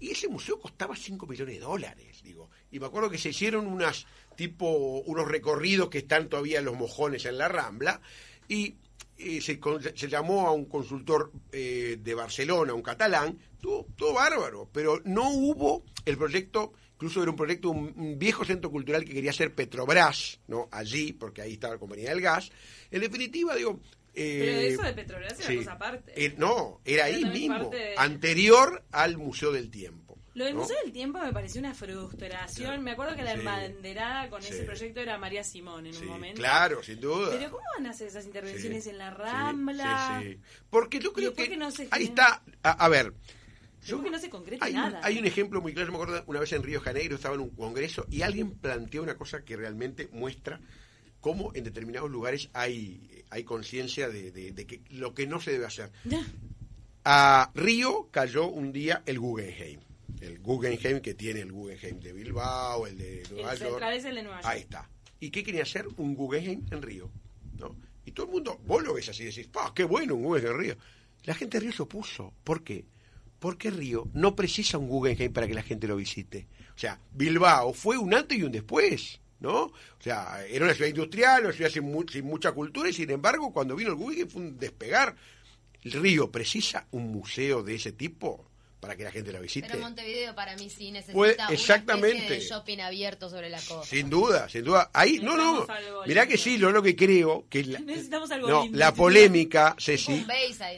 y 0.00 0.10
ese 0.10 0.28
museo 0.28 0.58
costaba 0.58 0.96
5 0.96 1.26
millones 1.26 1.54
de 1.54 1.60
dólares, 1.60 2.22
digo. 2.22 2.50
Y 2.70 2.80
me 2.80 2.86
acuerdo 2.86 3.10
que 3.10 3.18
se 3.18 3.30
hicieron 3.30 3.66
unas 3.66 4.06
tipo 4.36 5.00
unos 5.06 5.28
recorridos 5.28 5.88
que 5.88 5.98
están 5.98 6.28
todavía 6.28 6.58
en 6.58 6.64
los 6.64 6.76
mojones 6.76 7.24
en 7.24 7.38
la 7.38 7.48
Rambla 7.48 8.00
y 8.48 8.74
se, 9.16 10.08
llamó 10.08 10.46
a 10.46 10.52
un 10.52 10.66
consultor 10.66 11.32
eh, 11.52 11.98
de 12.00 12.14
Barcelona, 12.14 12.74
un 12.74 12.82
catalán, 12.82 13.38
todo, 13.60 13.86
todo, 13.96 14.14
bárbaro, 14.14 14.68
pero 14.72 15.00
no 15.04 15.30
hubo 15.30 15.84
el 16.04 16.16
proyecto, 16.16 16.72
incluso 16.94 17.22
era 17.22 17.30
un 17.30 17.36
proyecto, 17.36 17.70
un, 17.70 18.18
viejo 18.18 18.44
centro 18.44 18.70
cultural 18.70 19.04
que 19.04 19.14
quería 19.14 19.32
ser 19.32 19.54
Petrobras, 19.54 20.40
¿no? 20.48 20.68
Allí, 20.70 21.12
porque 21.12 21.42
ahí 21.42 21.54
estaba 21.54 21.74
la 21.74 21.80
compañía 21.80 22.10
del 22.10 22.20
gas. 22.20 22.50
En 22.90 23.00
definitiva, 23.00 23.54
digo... 23.54 23.80
Eh, 24.16 24.38
pero 24.40 24.60
eso 24.60 24.82
de 24.82 24.92
Petrobras 24.92 25.40
era 25.40 25.56
cosa 25.56 25.72
aparte. 25.72 26.12
Eh, 26.24 26.34
no, 26.38 26.80
era 26.84 27.06
ahí 27.06 27.24
mismo, 27.24 27.70
anterior 27.96 28.84
al 28.92 29.16
Museo 29.16 29.50
del 29.50 29.70
Tiempo. 29.70 30.03
Lo 30.34 30.44
del 30.44 30.54
Museo 30.54 30.76
del 30.82 30.92
Tiempo 30.92 31.20
me 31.20 31.32
pareció 31.32 31.60
una 31.60 31.74
frustración. 31.74 32.82
Me 32.82 32.90
acuerdo 32.90 33.14
que 33.14 33.22
la 33.22 33.34
embanderada 33.34 34.28
con 34.28 34.42
ese 34.42 34.64
proyecto 34.64 35.00
era 35.00 35.16
María 35.16 35.44
Simón 35.44 35.86
en 35.86 35.96
un 35.96 36.06
momento. 36.06 36.40
Claro, 36.40 36.82
sin 36.82 37.00
duda. 37.00 37.30
Pero 37.30 37.52
¿cómo 37.52 37.64
van 37.76 37.86
a 37.86 37.90
hacer 37.90 38.08
esas 38.08 38.26
intervenciones 38.26 38.86
en 38.88 38.98
la 38.98 39.10
Rambla? 39.10 40.22
Porque 40.70 40.98
yo 40.98 41.12
creo 41.12 41.32
que... 41.34 41.56
ahí 41.90 42.04
está, 42.04 42.42
a, 42.62 42.88
ver... 42.88 43.14
Yo, 43.84 44.02
que 44.02 44.10
no 44.10 44.18
se 44.18 44.30
concreta 44.30 44.64
hay 44.64 44.72
nada. 44.72 44.98
Un, 44.98 45.04
hay 45.04 45.18
un 45.18 45.26
ejemplo 45.26 45.60
muy 45.60 45.74
claro, 45.74 45.92
yo 45.92 45.98
me 45.98 46.02
acuerdo 46.02 46.24
una 46.26 46.40
vez 46.40 46.52
en 46.52 46.62
Río 46.62 46.80
Janeiro, 46.80 47.16
estaba 47.16 47.34
en 47.34 47.42
un 47.42 47.50
congreso 47.50 48.06
y 48.10 48.22
alguien 48.22 48.52
planteó 48.52 49.02
una 49.02 49.16
cosa 49.16 49.44
que 49.44 49.56
realmente 49.56 50.08
muestra 50.10 50.58
cómo 51.20 51.52
en 51.54 51.64
determinados 51.64 52.10
lugares 52.10 52.48
hay, 52.54 53.24
hay 53.28 53.44
conciencia 53.44 54.08
de, 54.08 54.30
de, 54.30 54.66
que 54.66 54.80
lo 54.88 55.12
que 55.14 55.26
no 55.26 55.38
se 55.38 55.52
debe 55.52 55.66
hacer. 55.66 55.92
A 57.04 57.50
Río 57.54 58.08
cayó 58.10 58.46
un 58.48 58.72
día 58.72 59.02
el 59.04 59.18
Guggenheim 59.18 59.80
el 60.24 60.38
Guggenheim 60.38 61.00
que 61.00 61.14
tiene 61.14 61.40
el 61.40 61.52
Guggenheim 61.52 62.00
de 62.00 62.12
Bilbao, 62.12 62.86
el 62.86 62.96
de 62.96 63.22
Nueva 63.30 63.54
York. 63.54 63.82
Es 63.92 64.04
el 64.04 64.14
de 64.16 64.22
Nueva 64.22 64.40
York. 64.40 64.52
Ahí 64.52 64.60
está. 64.60 64.88
¿Y 65.20 65.30
qué 65.30 65.42
quería 65.42 65.62
hacer? 65.62 65.86
Un 65.96 66.14
Guggenheim 66.14 66.64
en 66.70 66.82
Río. 66.82 67.10
¿no? 67.58 67.76
Y 68.04 68.12
todo 68.12 68.26
el 68.26 68.32
mundo, 68.32 68.60
vos 68.66 68.82
lo 68.82 68.94
ves 68.94 69.08
así 69.08 69.22
y 69.22 69.26
decís, 69.26 69.46
¡pah, 69.48 69.72
qué 69.74 69.84
bueno 69.84 70.14
un 70.14 70.22
Guggenheim 70.24 70.54
en 70.54 70.60
Río! 70.60 70.76
La 71.24 71.34
gente 71.34 71.58
de 71.58 71.64
Río 71.64 71.72
se 71.72 71.82
opuso. 71.82 72.34
¿Por 72.44 72.62
qué? 72.62 72.84
Porque 73.38 73.70
Río 73.70 74.08
no 74.12 74.34
precisa 74.34 74.78
un 74.78 74.88
Guggenheim 74.88 75.32
para 75.32 75.46
que 75.46 75.54
la 75.54 75.62
gente 75.62 75.86
lo 75.86 75.96
visite. 75.96 76.46
O 76.74 76.78
sea, 76.78 76.98
Bilbao 77.12 77.72
fue 77.72 77.96
un 77.96 78.14
antes 78.14 78.38
y 78.38 78.42
un 78.42 78.52
después. 78.52 79.20
¿no? 79.40 79.64
O 79.64 79.72
sea, 80.00 80.44
era 80.46 80.64
una 80.64 80.74
ciudad 80.74 80.88
industrial, 80.88 81.44
una 81.44 81.52
ciudad 81.52 81.70
sin, 81.70 82.08
sin, 82.10 82.24
mucha 82.24 82.52
cultura, 82.52 82.88
y 82.88 82.94
sin 82.94 83.10
embargo, 83.10 83.52
cuando 83.52 83.76
vino 83.76 83.90
el 83.90 83.96
Guggenheim 83.96 84.28
fue 84.28 84.42
un 84.42 84.58
despegar. 84.58 85.14
El 85.82 85.92
río 85.92 86.30
precisa 86.30 86.86
un 86.92 87.12
museo 87.12 87.62
de 87.62 87.74
ese 87.74 87.92
tipo 87.92 88.50
para 88.84 88.96
que 88.96 89.04
la 89.04 89.10
gente 89.10 89.32
la 89.32 89.40
visite. 89.40 89.66
Pero 89.66 89.80
Montevideo 89.80 90.34
para 90.34 90.54
mí 90.56 90.68
sí 90.68 90.90
necesita 90.90 91.48
exactamente. 91.48 92.34
de 92.34 92.40
shopping 92.40 92.80
abierto 92.80 93.30
sobre 93.30 93.48
la 93.48 93.56
costa. 93.56 93.86
Sin 93.86 94.10
duda, 94.10 94.46
sin 94.50 94.62
duda. 94.62 94.90
Ahí, 94.92 95.20
no, 95.20 95.38
no, 95.38 95.66
mirá 96.06 96.26
que 96.26 96.36
sí, 96.36 96.58
yo 96.58 96.70
lo 96.70 96.82
que 96.82 96.94
creo 96.94 97.46
que 97.48 97.64
la, 97.64 97.78
Necesitamos 97.78 98.30
algo 98.30 98.46
no, 98.46 98.68
la 98.72 98.92
polémica, 98.92 99.74
Ceci. 99.78 100.26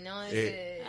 ¿no? 0.03 0.25
Eh, 0.31 0.85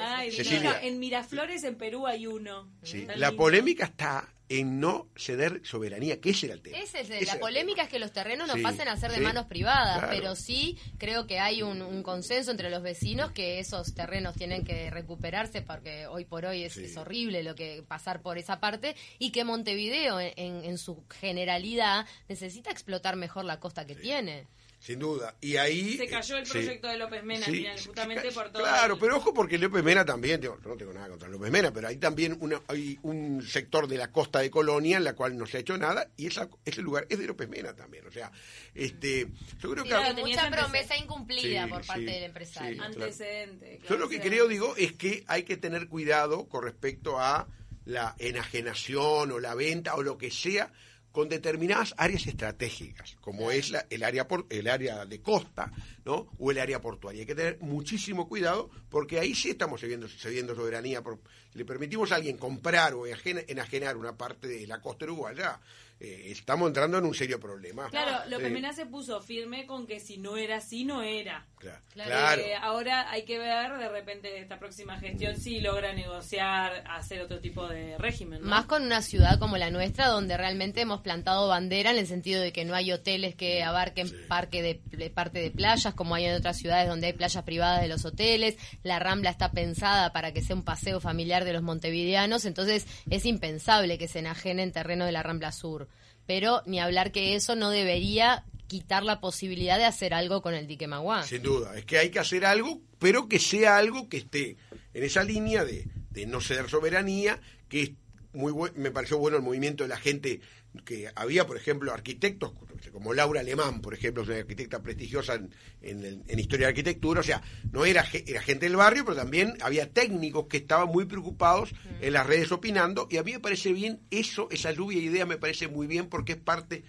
en 0.84 1.00
Miraflores, 1.00 1.64
en 1.64 1.76
Perú 1.76 2.06
hay 2.06 2.28
uno. 2.28 2.70
Sí, 2.84 3.08
la 3.16 3.32
polémica 3.32 3.86
está 3.86 4.30
en 4.50 4.80
no 4.80 5.08
ceder 5.16 5.62
soberanía, 5.64 6.22
que 6.22 6.30
ese 6.30 6.46
era 6.46 6.56
el 6.56 6.62
tema. 6.62 6.78
es 6.78 7.28
la 7.28 7.40
polémica 7.40 7.84
es 7.84 7.90
que 7.90 8.00
los 8.00 8.12
terrenos 8.14 8.48
no 8.48 8.62
pasen 8.62 8.88
a 8.88 8.96
ser 8.96 9.12
de 9.12 9.20
manos 9.20 9.46
privadas, 9.46 10.06
pero 10.10 10.36
sí 10.36 10.78
creo 10.98 11.28
que 11.28 11.40
hay 11.40 11.62
un, 11.62 12.04
consenso 12.04 12.52
entre 12.52 12.70
los 12.70 12.82
vecinos 12.82 13.32
que 13.32 13.60
esos 13.60 13.94
terrenos 13.94 14.36
tienen 14.36 14.64
que 14.64 14.90
recuperarse 14.90 15.62
porque 15.62 16.08
hoy 16.08 16.26
por 16.26 16.46
hoy 16.46 16.64
es, 16.64 16.98
horrible 16.98 17.44
lo 17.44 17.56
que 17.56 17.84
pasar 17.88 18.22
por 18.22 18.38
esa 18.38 18.60
parte 18.60 18.96
y 19.20 19.32
que 19.32 19.44
Montevideo 19.44 20.20
en, 20.20 20.34
en 20.38 20.78
su 20.78 21.04
generalidad 21.10 22.06
necesita 22.30 22.72
explotar 22.72 23.16
mejor 23.16 23.46
la 23.46 23.60
costa 23.60 23.86
que 23.86 23.96
tiene. 23.96 24.48
Sin 24.80 25.00
duda. 25.00 25.36
Y 25.42 25.58
ahí. 25.58 25.98
Se 25.98 26.08
cayó 26.08 26.38
el 26.38 26.48
proyecto 26.48 26.88
de 26.88 26.98
López 26.98 27.24
Mena, 27.24 27.46
justamente 27.84 28.32
por 28.32 28.50
todo. 28.52 28.64
Claro, 28.64 28.98
pero 29.00 29.18
ojo 29.18 29.34
porque 29.34 29.58
López 29.58 29.84
Mena 29.84 30.06
también, 30.06 30.40
yo 30.40 30.58
no 30.64 30.78
tengo 30.78 30.94
nada 30.94 31.10
contra 31.10 31.28
López 31.28 31.52
Mena, 31.52 31.72
pero 31.72 31.88
hay 31.88 31.98
también 31.98 32.38
una, 32.40 32.62
hay 32.68 32.98
un 33.02 33.42
sector 33.42 33.88
de 33.88 33.98
la 33.98 34.12
costa 34.12 34.40
de 34.40 34.52
Colonia 34.52 34.98
en 34.98 35.04
la 35.04 35.14
cual 35.14 35.38
no 35.38 35.46
se 35.46 35.58
ha 35.58 35.60
hecho 35.62 35.78
nada 35.78 36.10
y 36.16 36.28
esa, 36.28 36.48
ese 36.64 36.82
lugar 36.82 37.08
es 37.10 37.18
de 37.20 37.26
López 37.26 37.50
Mena 37.50 37.76
también. 37.76 38.06
O 38.08 38.12
sea, 38.12 38.32
este, 38.76 39.28
yo 39.60 39.72
creo 39.72 39.84
que. 39.84 39.94
Hay 39.94 40.16
mucha 40.16 40.50
promesa 40.50 40.96
incumplida 40.96 41.68
por 41.68 41.86
parte 41.86 42.06
del 42.06 42.24
empresario. 42.24 42.82
Antecedente. 42.82 43.82
yo 43.90 43.98
lo 43.98 44.08
que 44.08 44.22
creo, 44.22 44.48
digo, 44.48 44.76
es 44.78 44.94
que 44.94 45.24
hay 45.28 45.44
que 45.44 45.58
tener 45.58 45.88
cuidado 45.88 46.48
con 46.48 46.64
respecto 46.64 47.20
a 47.20 47.48
la 47.86 48.16
enajenación 48.20 49.32
o 49.32 49.40
la 49.40 49.56
venta 49.56 49.96
o 49.96 50.04
lo 50.04 50.18
que 50.18 50.30
sea 50.30 50.72
con 51.12 51.30
determinadas 51.30 51.94
áreas 51.98 52.28
estratégicas, 52.28 53.18
como 53.22 53.52
es 53.52 53.72
la, 53.72 53.86
el, 53.90 54.04
área 54.04 54.28
por, 54.28 54.46
el 54.50 54.68
área 54.68 55.06
de 55.06 55.22
costa 55.22 55.72
¿no? 56.06 56.30
o 56.38 56.52
el 56.52 56.60
área 56.60 56.82
portuaria. 56.82 57.22
Hay 57.22 57.26
que 57.26 57.36
tener 57.36 57.60
muchísimo 57.60 58.28
cuidado 58.28 58.70
porque 58.90 59.20
ahí 59.20 59.34
sí 59.34 59.50
estamos 59.50 59.82
cediendo, 59.82 60.56
soberanía. 60.56 61.02
Por, 61.02 61.20
si 61.52 61.58
le 61.58 61.66
permitimos 61.66 62.12
a 62.12 62.16
alguien 62.16 62.38
comprar 62.38 62.94
o 62.94 63.06
enajenar 63.08 63.98
una 63.98 64.16
parte 64.16 64.48
de 64.48 64.68
la 64.68 64.80
costa 64.80 65.06
uruguaya, 65.06 65.60
eh, 66.00 66.28
estamos 66.28 66.68
entrando 66.68 67.00
en 67.00 67.06
un 67.06 67.16
serio 67.16 67.40
problema. 67.40 67.90
Claro, 67.90 68.30
lo 68.30 68.38
que 68.38 68.50
Mena 68.50 68.72
se 68.72 68.86
puso 68.86 69.20
firme 69.20 69.66
con 69.66 69.88
que 69.88 70.00
si 70.00 70.18
no 70.18 70.38
era 70.38 70.58
así, 70.58 70.86
no 70.86 71.02
era. 71.02 71.48
Claro. 71.58 72.42
Eh, 72.42 72.54
ahora 72.62 73.10
hay 73.10 73.24
que 73.24 73.40
ver 73.40 73.76
de 73.80 73.90
repente 73.90 74.40
esta 74.40 74.60
próxima 74.60 75.00
gestión 75.00 75.36
si 75.38 75.60
logra 75.60 75.94
negociar, 75.94 76.84
hacer 76.88 77.22
otro 77.22 77.40
tipo 77.40 77.68
de 77.68 77.98
régimen. 77.98 78.44
Más 78.44 78.66
con 78.66 78.84
una 78.84 79.02
ciudad 79.02 79.40
como 79.40 79.58
la 79.58 79.72
nuestra, 79.72 80.08
donde 80.08 80.38
realmente 80.38 80.82
hemos 80.82 81.02
plantado 81.02 81.48
bandera 81.48 81.90
en 81.90 81.98
el 81.98 82.06
sentido 82.06 82.44
de 82.44 82.54
que 82.54 82.64
no 82.64 82.76
hay 82.76 82.92
hoteles 82.92 83.34
que 83.34 83.64
abarquen 83.64 84.08
parque 84.28 84.62
de, 84.62 85.10
parte 85.10 85.40
de 85.40 85.50
playas, 85.50 85.96
como 85.96 86.14
hay 86.14 86.26
en 86.26 86.36
otras 86.36 86.58
ciudades 86.58 86.88
donde 86.88 87.08
hay 87.08 87.14
playas 87.14 87.44
privadas 87.44 87.82
de 87.82 87.88
los 87.88 88.06
hoteles. 88.06 88.56
La 88.84 89.00
Rambla 89.00 89.32
está 89.32 89.52
pensada 89.52 90.14
para 90.14 90.32
que 90.32 90.44
sea 90.44 90.56
un 90.56 90.64
paseo 90.64 91.00
familiar 91.00 91.44
de 91.44 91.54
los 91.54 91.64
montevideanos, 91.64 92.46
entonces 92.46 92.86
es 93.10 93.26
impensable 93.26 93.98
que 93.98 94.08
se 94.08 94.20
enajene 94.20 94.62
en 94.62 94.72
terreno 94.72 95.06
de 95.06 95.12
la 95.12 95.24
Rambla 95.24 95.52
Sur 95.52 95.87
pero 96.28 96.62
ni 96.66 96.80
hablar 96.80 97.12
que 97.12 97.36
eso 97.36 97.56
no 97.56 97.72
debería 97.72 98.44
quitar 98.68 99.04
la 99.04 99.20
posibilidad 99.20 99.78
de 99.78 99.86
hacer 99.86 100.14
algo 100.14 100.42
con 100.42 100.54
el 100.54 100.68
dique 100.68 100.88
Maguá. 100.88 101.24
Sin 101.24 101.42
duda, 101.42 101.76
es 101.78 101.86
que 101.86 101.98
hay 101.98 102.10
que 102.10 102.20
hacer 102.20 102.46
algo, 102.46 102.82
pero 103.00 103.28
que 103.28 103.40
sea 103.40 103.78
algo 103.78 104.10
que 104.10 104.18
esté 104.18 104.58
en 104.94 105.04
esa 105.04 105.24
línea 105.24 105.64
de, 105.66 105.88
no 106.28 106.42
ceder 106.42 106.70
soberanía, 106.70 107.40
que 107.70 107.82
es 107.82 107.92
muy 108.34 108.54
me 108.76 108.92
pareció 108.92 109.18
bueno 109.18 109.38
el 109.38 109.44
movimiento 109.44 109.84
de 109.84 109.88
la 109.88 109.98
gente 109.98 110.42
que 110.86 111.10
había, 111.16 111.48
por 111.48 111.58
ejemplo, 111.58 111.94
arquitectos 111.94 112.52
como 112.98 113.14
Laura 113.14 113.42
Alemán, 113.42 113.80
por 113.80 113.94
ejemplo, 113.94 114.24
una 114.24 114.38
arquitecta 114.38 114.82
prestigiosa 114.82 115.36
en, 115.36 115.54
en, 115.82 116.40
historia 116.40 116.66
de 116.66 116.72
arquitectura, 116.72 117.20
o 117.20 117.24
sea, 117.24 117.44
no 117.72 117.86
era, 117.86 118.04
era, 118.26 118.42
gente 118.42 118.66
del 118.66 118.76
barrio, 118.76 119.06
pero 119.06 119.16
también 119.16 119.56
había 119.62 119.94
técnicos 119.94 120.48
que 120.48 120.58
estaban 120.58 120.88
muy 120.88 121.06
preocupados 121.06 121.74
mm. 121.74 122.04
en 122.04 122.14
las 122.14 122.26
redes 122.26 122.52
opinando, 122.52 123.08
y 123.12 123.18
a 123.18 123.24
mí 123.24 123.34
me 123.34 123.40
parece 123.40 123.72
bien 123.72 124.00
eso, 124.10 124.48
esa 124.50 124.72
lluvia 124.72 124.98
de 124.98 125.06
ideas 125.06 125.28
me 125.28 125.38
parece 125.38 125.68
muy 125.68 125.86
bien 125.86 126.08
porque 126.10 126.32
es 126.32 126.40
parte 126.40 126.86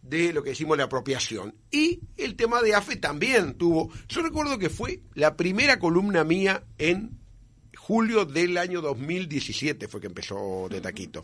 de 0.00 0.32
lo 0.32 0.42
que 0.42 0.48
decimos 0.48 0.78
la 0.78 0.84
apropiación. 0.84 1.54
Y 1.70 2.00
el 2.16 2.36
tema 2.36 2.62
de 2.62 2.74
AFE 2.74 2.96
también 2.96 3.52
tuvo, 3.58 3.92
yo 4.08 4.22
recuerdo 4.22 4.58
que 4.58 4.70
fue 4.70 5.02
la 5.12 5.36
primera 5.36 5.78
columna 5.78 6.24
mía 6.24 6.64
en 6.78 7.18
julio 7.76 8.24
del 8.24 8.56
año 8.56 8.80
2017 8.80 9.88
fue 9.88 10.00
que 10.00 10.06
empezó 10.06 10.68
de 10.70 10.80
taquito. 10.80 11.22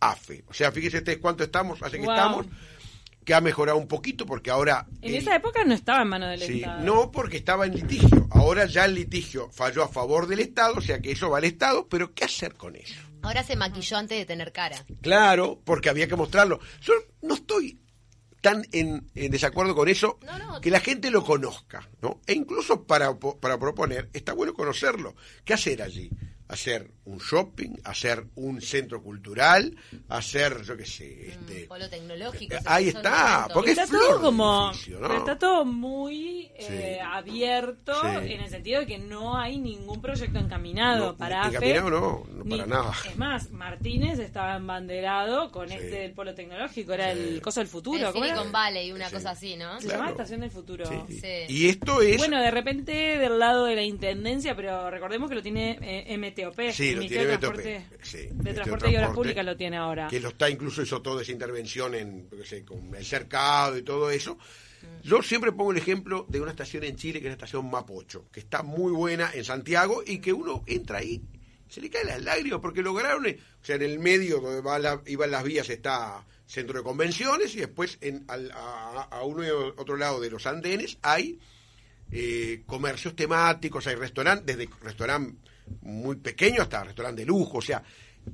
AFE. 0.00 0.44
O 0.48 0.54
sea, 0.54 0.72
fíjese 0.72 0.98
ustedes 0.98 1.18
cuánto 1.18 1.44
estamos, 1.44 1.82
hace 1.82 1.98
que 1.98 2.02
estamos, 2.02 2.46
que 3.28 3.34
ha 3.34 3.42
mejorado 3.42 3.76
un 3.76 3.86
poquito 3.86 4.24
porque 4.24 4.50
ahora... 4.50 4.86
En 5.02 5.14
esa 5.14 5.36
época 5.36 5.62
no 5.62 5.74
estaba 5.74 6.00
en 6.00 6.08
manos 6.08 6.30
del 6.30 6.40
sí, 6.40 6.60
Estado. 6.62 6.82
No, 6.82 7.10
porque 7.10 7.36
estaba 7.36 7.66
en 7.66 7.74
litigio. 7.74 8.26
Ahora 8.30 8.64
ya 8.64 8.86
el 8.86 8.94
litigio 8.94 9.50
falló 9.52 9.82
a 9.84 9.88
favor 9.88 10.28
del 10.28 10.40
Estado, 10.40 10.76
o 10.78 10.80
sea 10.80 10.98
que 11.00 11.12
eso 11.12 11.28
va 11.28 11.36
al 11.36 11.44
Estado, 11.44 11.86
pero 11.88 12.14
¿qué 12.14 12.24
hacer 12.24 12.54
con 12.54 12.74
eso? 12.74 12.94
Ahora 13.20 13.42
se 13.42 13.54
maquilló 13.54 13.98
antes 13.98 14.16
de 14.16 14.24
tener 14.24 14.50
cara. 14.50 14.82
Claro, 15.02 15.60
porque 15.62 15.90
había 15.90 16.08
que 16.08 16.16
mostrarlo. 16.16 16.58
Yo 16.80 16.94
no 17.20 17.34
estoy 17.34 17.78
tan 18.40 18.64
en, 18.72 19.06
desacuerdo 19.12 19.74
con 19.74 19.88
eso 19.88 20.18
que 20.62 20.70
la 20.70 20.80
gente 20.80 21.10
lo 21.10 21.22
conozca, 21.22 21.86
¿no? 22.00 22.22
E 22.26 22.32
incluso 22.32 22.84
para, 22.84 23.18
para 23.18 23.58
proponer, 23.58 24.08
está 24.14 24.32
bueno 24.32 24.54
conocerlo. 24.54 25.16
¿Qué 25.44 25.52
hacer 25.52 25.82
allí? 25.82 26.10
Hacer 26.48 26.90
un 27.04 27.18
shopping, 27.18 27.76
hacer 27.84 28.24
un 28.34 28.60
centro 28.60 29.02
cultural, 29.02 29.76
hacer, 30.08 30.62
yo 30.62 30.76
qué 30.76 30.86
sé, 30.86 31.26
mm, 31.26 31.30
este, 31.30 31.66
polo 31.66 31.88
tecnológico. 31.88 32.56
ahí 32.64 32.88
está, 32.88 33.48
porque 33.52 33.70
está 33.70 33.84
es 33.84 33.90
todo 33.90 34.20
como, 34.20 34.72
está 34.72 35.38
todo 35.38 35.64
muy 35.64 36.50
eh, 36.56 37.00
abierto 37.02 37.92
en 38.20 38.40
el 38.40 38.50
sentido 38.50 38.80
de 38.80 38.86
que 38.86 38.98
no 38.98 39.38
hay 39.38 39.58
ningún 39.58 40.00
proyecto 40.00 40.38
encaminado 40.38 41.16
para 41.16 41.48
encaminado 41.48 41.90
no, 41.90 42.26
no 42.30 42.44
para 42.44 42.66
nada. 42.66 42.92
Es 43.06 43.16
más, 43.16 43.50
Martínez 43.50 44.18
estaba 44.18 44.56
embanderado 44.56 45.50
con 45.50 45.70
este 45.70 46.00
del 46.00 46.12
polo 46.12 46.34
tecnológico, 46.34 46.94
era 46.94 47.12
el 47.12 47.42
coso 47.42 47.60
del 47.60 47.68
futuro, 47.68 48.08
el 48.08 48.12
Silicon 48.14 48.52
Valley, 48.52 48.92
una 48.92 49.10
cosa 49.10 49.30
así, 49.30 49.56
¿no? 49.56 49.80
Se 49.80 49.88
llama 49.88 50.10
Estación 50.10 50.40
del 50.40 50.50
Futuro. 50.50 50.84
Y 51.48 51.68
esto 51.68 52.00
es 52.00 52.16
bueno, 52.18 52.40
de 52.40 52.50
repente 52.50 52.92
del 52.92 53.38
lado 53.38 53.66
de 53.66 53.76
la 53.76 53.82
intendencia, 53.82 54.54
pero 54.56 54.90
recordemos 54.90 55.28
que 55.28 55.34
lo 55.34 55.42
tiene 55.42 55.78
eh, 55.82 56.16
MT 56.16 56.37
Sí, 56.72 56.94
lo 56.94 57.00
tiene 57.00 57.26
de 57.26 57.38
Transporte, 57.38 57.86
de 58.30 58.54
Transporte 58.54 58.90
y 58.90 58.96
Obras 58.96 59.10
Públicas 59.10 59.44
lo 59.44 59.56
tiene 59.56 59.76
ahora. 59.76 60.08
Que 60.08 60.20
lo 60.20 60.28
está 60.28 60.48
incluso 60.48 60.82
hizo 60.82 61.02
toda 61.02 61.22
esa 61.22 61.32
intervención 61.32 61.94
en 61.94 62.28
con 62.64 62.94
el 62.94 63.04
cercado 63.04 63.76
y 63.76 63.82
todo 63.82 64.10
eso. 64.10 64.34
Mm. 64.34 65.08
Yo 65.08 65.22
siempre 65.22 65.52
pongo 65.52 65.72
el 65.72 65.78
ejemplo 65.78 66.26
de 66.28 66.40
una 66.40 66.50
estación 66.50 66.84
en 66.84 66.96
Chile 66.96 67.20
que 67.20 67.26
es 67.26 67.30
la 67.30 67.34
estación 67.34 67.68
Mapocho, 67.70 68.26
que 68.30 68.40
está 68.40 68.62
muy 68.62 68.92
buena 68.92 69.30
en 69.34 69.44
Santiago 69.44 70.02
y 70.06 70.18
que 70.18 70.32
uno 70.32 70.62
entra 70.66 70.98
ahí, 70.98 71.20
se 71.68 71.80
le 71.80 71.90
caen 71.90 72.06
las 72.06 72.22
lágrimas 72.22 72.60
porque 72.60 72.82
lograron, 72.82 73.26
eh, 73.26 73.38
o 73.60 73.64
sea, 73.64 73.76
en 73.76 73.82
el 73.82 73.98
medio 73.98 74.40
donde 74.40 74.60
va 74.60 75.02
iban 75.06 75.30
las 75.30 75.44
vías 75.44 75.68
está 75.68 76.24
centro 76.46 76.78
de 76.78 76.84
convenciones 76.84 77.54
y 77.54 77.58
después 77.58 77.98
en, 78.00 78.24
a, 78.28 79.22
uno 79.24 79.44
y 79.44 79.50
otro 79.50 79.96
lado 79.96 80.18
de 80.20 80.30
los 80.30 80.46
andenes 80.46 80.98
hay 81.02 81.38
eh, 82.10 82.62
comercios 82.64 83.14
temáticos, 83.14 83.86
hay 83.86 83.96
restaurantes, 83.96 84.56
desde 84.56 84.70
restaurantes 84.82 85.47
muy 85.82 86.16
pequeño 86.16 86.62
hasta 86.62 86.84
restaurante 86.84 87.22
de 87.22 87.26
lujo, 87.26 87.58
o 87.58 87.62
sea, 87.62 87.82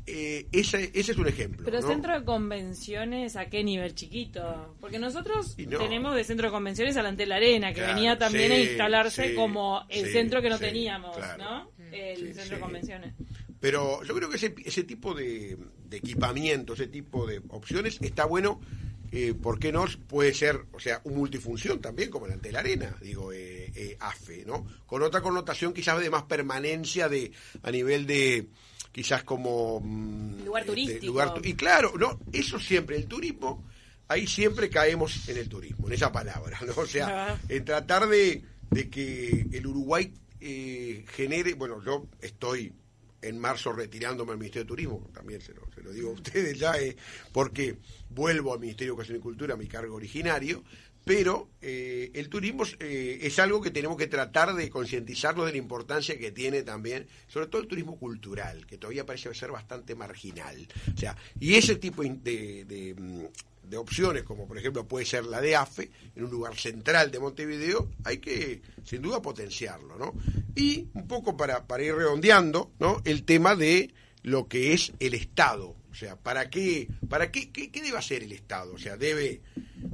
eh, 0.07 0.47
ese, 0.53 0.91
ese 0.95 1.13
es 1.13 1.19
un 1.19 1.29
ejemplo. 1.29 1.65
Pero 1.65 1.81
centro 1.83 2.19
de 2.19 2.25
convenciones, 2.25 3.37
¿a 3.37 3.47
qué 3.47 3.63
nivel 3.63 3.95
chiquito? 3.95 4.75
Porque 4.81 4.99
nosotros 4.99 5.57
tenemos 5.57 6.15
de 6.15 6.25
centro 6.25 6.49
de 6.49 6.53
convenciones 6.53 6.97
a 6.97 7.03
la 7.03 7.11
Arena, 7.37 7.73
que 7.73 7.81
venía 7.81 8.19
también 8.19 8.53
a 8.53 8.59
instalarse 8.59 9.35
como 9.35 9.85
el 9.89 10.11
centro 10.11 10.43
que 10.43 10.51
no 10.51 10.59
teníamos, 10.59 11.17
¿no? 11.39 11.71
El 11.93 12.35
centro 12.35 12.57
de 12.57 12.61
convenciones. 12.61 13.15
Pero 13.61 14.03
yo 14.05 14.15
creo 14.15 14.29
que 14.29 14.37
ese, 14.37 14.55
ese 14.63 14.83
tipo 14.85 15.15
de, 15.15 15.57
equipamiento, 15.91 16.75
ese 16.75 16.87
tipo 16.87 17.27
de 17.27 17.41
opciones 17.49 17.99
está 18.03 18.27
bueno. 18.27 18.61
Eh, 19.17 19.33
¿Por 19.33 19.61
qué 19.61 19.71
no? 19.71 19.85
Puede 20.09 20.35
ser, 20.35 20.65
o 20.73 20.81
sea, 20.81 21.01
un 21.05 21.15
multifunción 21.15 21.81
también, 21.81 22.11
como 22.11 22.27
el 22.27 22.33
ante 22.33 22.51
la 22.51 22.59
arena, 22.59 22.97
digo, 23.01 23.33
eh, 23.33 23.71
eh, 23.73 23.97
AFE, 24.01 24.45
¿no? 24.45 24.67
Con 24.87 25.03
otra 25.03 25.21
connotación 25.21 25.73
quizás 25.73 26.01
de 26.01 26.11
más 26.11 26.25
permanencia 26.25 27.09
de 27.09 27.31
a 27.63 27.71
nivel 27.71 28.09
de, 28.09 28.49
quizás 28.91 29.23
como... 29.23 29.81
Mm, 29.81 30.45
lugar 30.45 30.65
turístico. 30.65 31.41
y 31.45 31.55
claro, 31.55 31.93
no, 31.97 32.19
eso 32.33 32.59
siempre, 32.59 32.97
el 32.97 33.07
turismo, 33.07 33.65
ahí 34.09 34.27
siempre 34.27 34.69
caemos 34.69 35.29
en 35.29 35.37
el 35.37 35.49
turismo, 35.49 35.87
en 35.87 35.93
esa 35.93 36.11
palabra, 36.11 36.59
¿no? 36.67 36.73
O 36.77 36.87
sea, 36.87 37.41
en 37.49 37.65
tratar 37.65 38.09
de, 38.09 38.43
de 38.73 38.91
que 38.91 39.47
el 39.53 39.65
Uruguay 39.65 40.13
eh, 40.41 41.05
genere, 41.13 41.55
bueno, 41.55 41.81
yo 41.85 42.09
estoy 42.21 42.73
en 43.25 43.39
marzo 43.39 43.73
retirándome 43.73 44.33
al 44.33 44.39
Ministerio 44.39 44.65
de 44.65 44.69
Turismo, 44.69 45.09
también 45.13 45.41
se 45.41 45.53
lo, 45.55 45.93
digo 45.93 46.11
a 46.11 46.13
ustedes 46.13 46.59
ya, 46.59 46.79
eh, 46.79 46.97
porque 47.33 47.77
vuelvo 48.11 48.53
al 48.53 48.61
Ministerio 48.61 48.93
de 48.93 48.97
Educación 48.97 49.19
y 49.19 49.21
Cultura, 49.21 49.57
mi 49.57 49.67
cargo 49.67 49.97
originario, 49.97 50.63
pero 51.05 51.51
eh, 51.61 52.11
el 52.15 52.29
turismo 52.29 52.65
eh, 52.81 53.19
es 53.21 53.39
algo 53.39 53.61
que 53.61 53.71
tenemos 53.71 53.99
que 53.99 54.07
tratar 54.07 54.55
de 54.55 54.71
concientizarnos 54.71 55.47
de 55.47 55.53
la 55.53 55.59
importancia 55.59 56.19
que 56.19 56.31
tiene 56.31 56.63
también, 56.63 57.07
sobre 57.29 57.47
todo 57.47 57.61
el 57.61 57.69
turismo 57.69 57.99
cultural, 57.99 58.67
que 58.67 58.79
todavía 58.79 59.05
parece 59.05 59.33
ser 59.35 59.51
bastante 59.51 59.95
marginal. 59.95 60.67
O 60.95 60.99
sea, 60.99 61.15
y 61.39 61.55
ese 61.55 61.77
tipo 61.77 62.03
de, 62.03 62.65
de, 62.65 62.95
mm, 62.97 63.25
de, 63.69 63.77
opciones, 63.77 64.23
como 64.23 64.47
por 64.47 64.59
ejemplo 64.59 64.87
puede 64.87 65.07
ser 65.07 65.25
la 65.25 65.41
de 65.41 65.57
AFE, 65.57 65.91
en 66.15 66.25
un 66.25 66.31
lugar 66.31 66.57
central 66.57 67.11
de 67.11 67.21
Montevideo, 67.21 67.91
hay 68.05 68.19
que 68.19 68.63
sin 68.85 69.03
duda 69.03 69.21
potenciarlo, 69.21 69.97
¿no? 69.97 70.15
Y 70.55 70.89
un 70.95 71.07
poco 71.07 71.37
para, 71.37 71.67
para 71.67 71.83
ir 71.83 71.95
redondeando, 71.95 72.73
¿no? 72.79 73.01
El 73.05 73.25
tema 73.25 73.57
de 73.57 73.93
lo 74.23 74.49
que 74.49 74.73
es 74.73 74.93
el 75.01 75.15
Estado. 75.15 75.77
O 75.91 75.95
sea, 75.95 76.17
¿para 76.17 76.51
qué, 76.51 76.89
para 77.09 77.31
qué, 77.31 77.51
qué, 77.51 77.71
qué 77.71 77.83
debe 77.83 77.99
hacer 77.99 78.23
el 78.23 78.33
Estado? 78.33 78.75
O 78.75 78.79
sea, 78.79 78.97
debe 78.97 79.43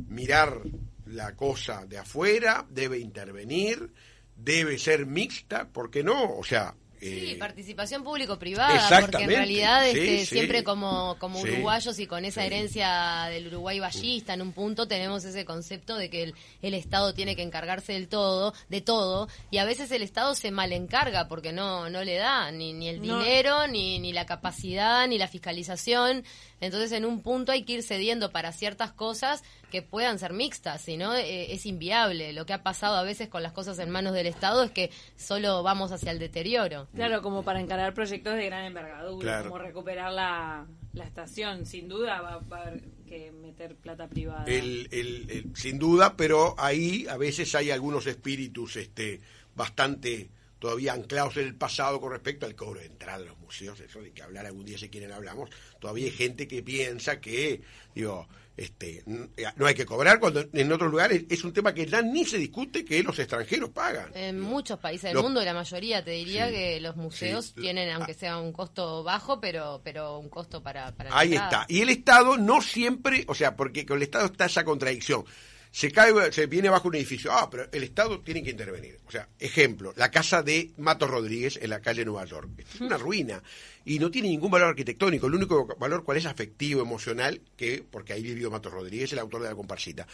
mirar 0.08 0.62
la 1.06 1.36
cosa 1.36 1.86
de 1.86 1.98
afuera, 1.98 2.66
debe 2.70 2.98
intervenir, 2.98 3.92
debe 4.36 4.78
ser 4.78 5.06
mixta, 5.06 5.68
¿por 5.68 5.90
qué 5.90 6.02
no? 6.02 6.36
O 6.36 6.44
sea, 6.44 6.74
Sí, 7.00 7.30
eh, 7.30 7.36
participación 7.36 8.04
público-privada, 8.04 9.00
porque 9.00 9.22
en 9.22 9.30
realidad 9.30 9.88
este, 9.88 10.26
siempre 10.26 10.62
como, 10.62 11.16
como 11.18 11.40
uruguayos 11.40 11.98
y 11.98 12.06
con 12.06 12.26
esa 12.26 12.44
herencia 12.44 13.26
del 13.30 13.46
Uruguay 13.46 13.80
ballista 13.80 14.34
en 14.34 14.42
un 14.42 14.52
punto 14.52 14.86
tenemos 14.86 15.24
ese 15.24 15.46
concepto 15.46 15.96
de 15.96 16.10
que 16.10 16.34
el, 16.60 16.74
Estado 16.74 17.14
tiene 17.14 17.36
que 17.36 17.42
encargarse 17.42 17.94
del 17.94 18.08
todo, 18.08 18.52
de 18.68 18.82
todo, 18.82 19.28
y 19.50 19.58
a 19.58 19.64
veces 19.64 19.90
el 19.92 20.02
Estado 20.02 20.34
se 20.34 20.50
mal 20.50 20.72
encarga 20.72 21.26
porque 21.26 21.52
no, 21.52 21.88
no 21.88 22.04
le 22.04 22.16
da 22.16 22.50
ni, 22.50 22.74
ni 22.74 22.88
el 22.88 23.00
dinero, 23.00 23.66
ni, 23.66 23.98
ni 23.98 24.12
la 24.12 24.26
capacidad, 24.26 25.06
ni 25.08 25.16
la 25.16 25.28
fiscalización. 25.28 26.24
Entonces 26.60 26.92
en 26.92 27.06
un 27.06 27.22
punto 27.22 27.52
hay 27.52 27.64
que 27.64 27.74
ir 27.74 27.82
cediendo 27.82 28.30
para 28.30 28.52
ciertas 28.52 28.92
cosas 28.92 29.42
que 29.70 29.82
puedan 29.82 30.18
ser 30.18 30.32
mixtas, 30.32 30.82
si 30.82 30.96
no 30.96 31.14
eh, 31.14 31.52
es 31.52 31.64
inviable. 31.66 32.32
Lo 32.32 32.44
que 32.44 32.52
ha 32.52 32.62
pasado 32.62 32.96
a 32.96 33.02
veces 33.02 33.28
con 33.28 33.42
las 33.42 33.52
cosas 33.52 33.78
en 33.78 33.90
manos 33.90 34.12
del 34.12 34.26
Estado 34.26 34.62
es 34.64 34.70
que 34.70 34.90
solo 35.16 35.62
vamos 35.62 35.92
hacia 35.92 36.10
el 36.10 36.18
deterioro. 36.18 36.88
Claro, 36.94 37.22
como 37.22 37.42
para 37.42 37.60
encarar 37.60 37.94
proyectos 37.94 38.34
de 38.34 38.46
gran 38.46 38.64
envergadura, 38.64 39.42
como 39.42 39.58
recuperar 39.58 40.12
la, 40.12 40.66
la 40.92 41.04
estación, 41.04 41.66
sin 41.66 41.88
duda 41.88 42.20
va, 42.20 42.40
a 42.58 42.62
haber 42.62 42.82
que 43.06 43.32
meter 43.32 43.76
plata 43.76 44.08
privada. 44.08 44.44
El, 44.46 45.50
sin 45.54 45.78
duda, 45.78 46.16
pero 46.16 46.54
ahí 46.58 47.06
a 47.08 47.16
veces 47.16 47.54
hay 47.54 47.70
algunos 47.70 48.06
espíritus 48.06 48.76
este, 48.76 49.20
bastante 49.54 50.30
todavía 50.58 50.92
anclados 50.92 51.38
en 51.38 51.46
el 51.46 51.54
pasado 51.54 52.00
con 52.00 52.12
respecto 52.12 52.46
al 52.46 52.54
cobro 52.54 52.80
de 52.80 52.86
entrada 52.86 53.18
de 53.18 53.24
los 53.24 53.38
museos, 53.38 53.80
eso 53.80 54.02
de 54.02 54.12
que 54.12 54.22
hablar 54.22 54.44
algún 54.46 54.66
día 54.66 54.76
si 54.76 54.90
quieren 54.90 55.10
hablamos, 55.10 55.50
todavía 55.80 56.04
hay 56.04 56.12
gente 56.12 56.46
que 56.46 56.62
piensa 56.62 57.20
que, 57.20 57.62
digo, 57.94 58.28
este, 58.60 59.02
no 59.06 59.66
hay 59.66 59.74
que 59.74 59.86
cobrar 59.86 60.20
cuando 60.20 60.44
en 60.52 60.70
otros 60.70 60.90
lugares 60.90 61.24
es 61.30 61.44
un 61.44 61.52
tema 61.54 61.72
que 61.72 61.86
ya 61.86 62.02
ni 62.02 62.26
se 62.26 62.36
discute 62.36 62.84
que 62.84 63.02
los 63.02 63.18
extranjeros 63.18 63.70
pagan. 63.70 64.10
En 64.14 64.38
muchos 64.38 64.78
países 64.78 65.14
del 65.14 65.22
mundo, 65.22 65.42
la 65.42 65.54
mayoría 65.54 66.04
te 66.04 66.10
diría 66.10 66.50
que 66.50 66.78
los 66.78 66.94
museos 66.94 67.54
tienen, 67.54 67.90
aunque 67.90 68.12
sea 68.12 68.36
un 68.38 68.52
costo 68.52 69.02
bajo, 69.02 69.40
pero 69.40 69.80
pero 69.82 70.18
un 70.18 70.28
costo 70.28 70.62
para... 70.62 70.92
para 70.92 71.18
Ahí 71.18 71.34
está. 71.34 71.64
Y 71.68 71.80
el 71.80 71.88
Estado 71.88 72.36
no 72.36 72.60
siempre, 72.60 73.24
o 73.28 73.34
sea, 73.34 73.56
porque 73.56 73.86
con 73.86 73.96
el 73.96 74.02
Estado 74.02 74.26
está 74.26 74.44
esa 74.44 74.62
contradicción 74.62 75.24
se 75.72 75.92
cae, 75.92 76.32
se 76.32 76.46
viene 76.46 76.68
bajo 76.68 76.88
un 76.88 76.96
edificio. 76.96 77.32
Ah, 77.32 77.48
pero 77.50 77.68
el 77.70 77.82
Estado 77.82 78.20
tiene 78.20 78.42
que 78.42 78.50
intervenir. 78.50 78.98
O 79.06 79.10
sea, 79.10 79.28
ejemplo, 79.38 79.92
la 79.96 80.10
casa 80.10 80.42
de 80.42 80.72
Matos 80.78 81.10
Rodríguez 81.10 81.58
en 81.62 81.70
la 81.70 81.80
calle 81.80 82.04
Nueva 82.04 82.24
York. 82.24 82.50
Es 82.58 82.80
una 82.80 82.98
ruina 82.98 83.42
y 83.84 83.98
no 83.98 84.10
tiene 84.10 84.28
ningún 84.28 84.50
valor 84.50 84.68
arquitectónico. 84.68 85.26
El 85.26 85.34
único 85.34 85.66
valor 85.78 86.04
cuál 86.04 86.18
es 86.18 86.26
afectivo, 86.26 86.82
emocional, 86.82 87.40
que 87.56 87.84
porque 87.88 88.12
ahí 88.12 88.22
vivió 88.22 88.50
Matos 88.50 88.72
Rodríguez, 88.72 89.12
el 89.12 89.20
autor 89.20 89.42
de 89.42 89.48
la 89.48 89.54
comparsita. 89.54 90.06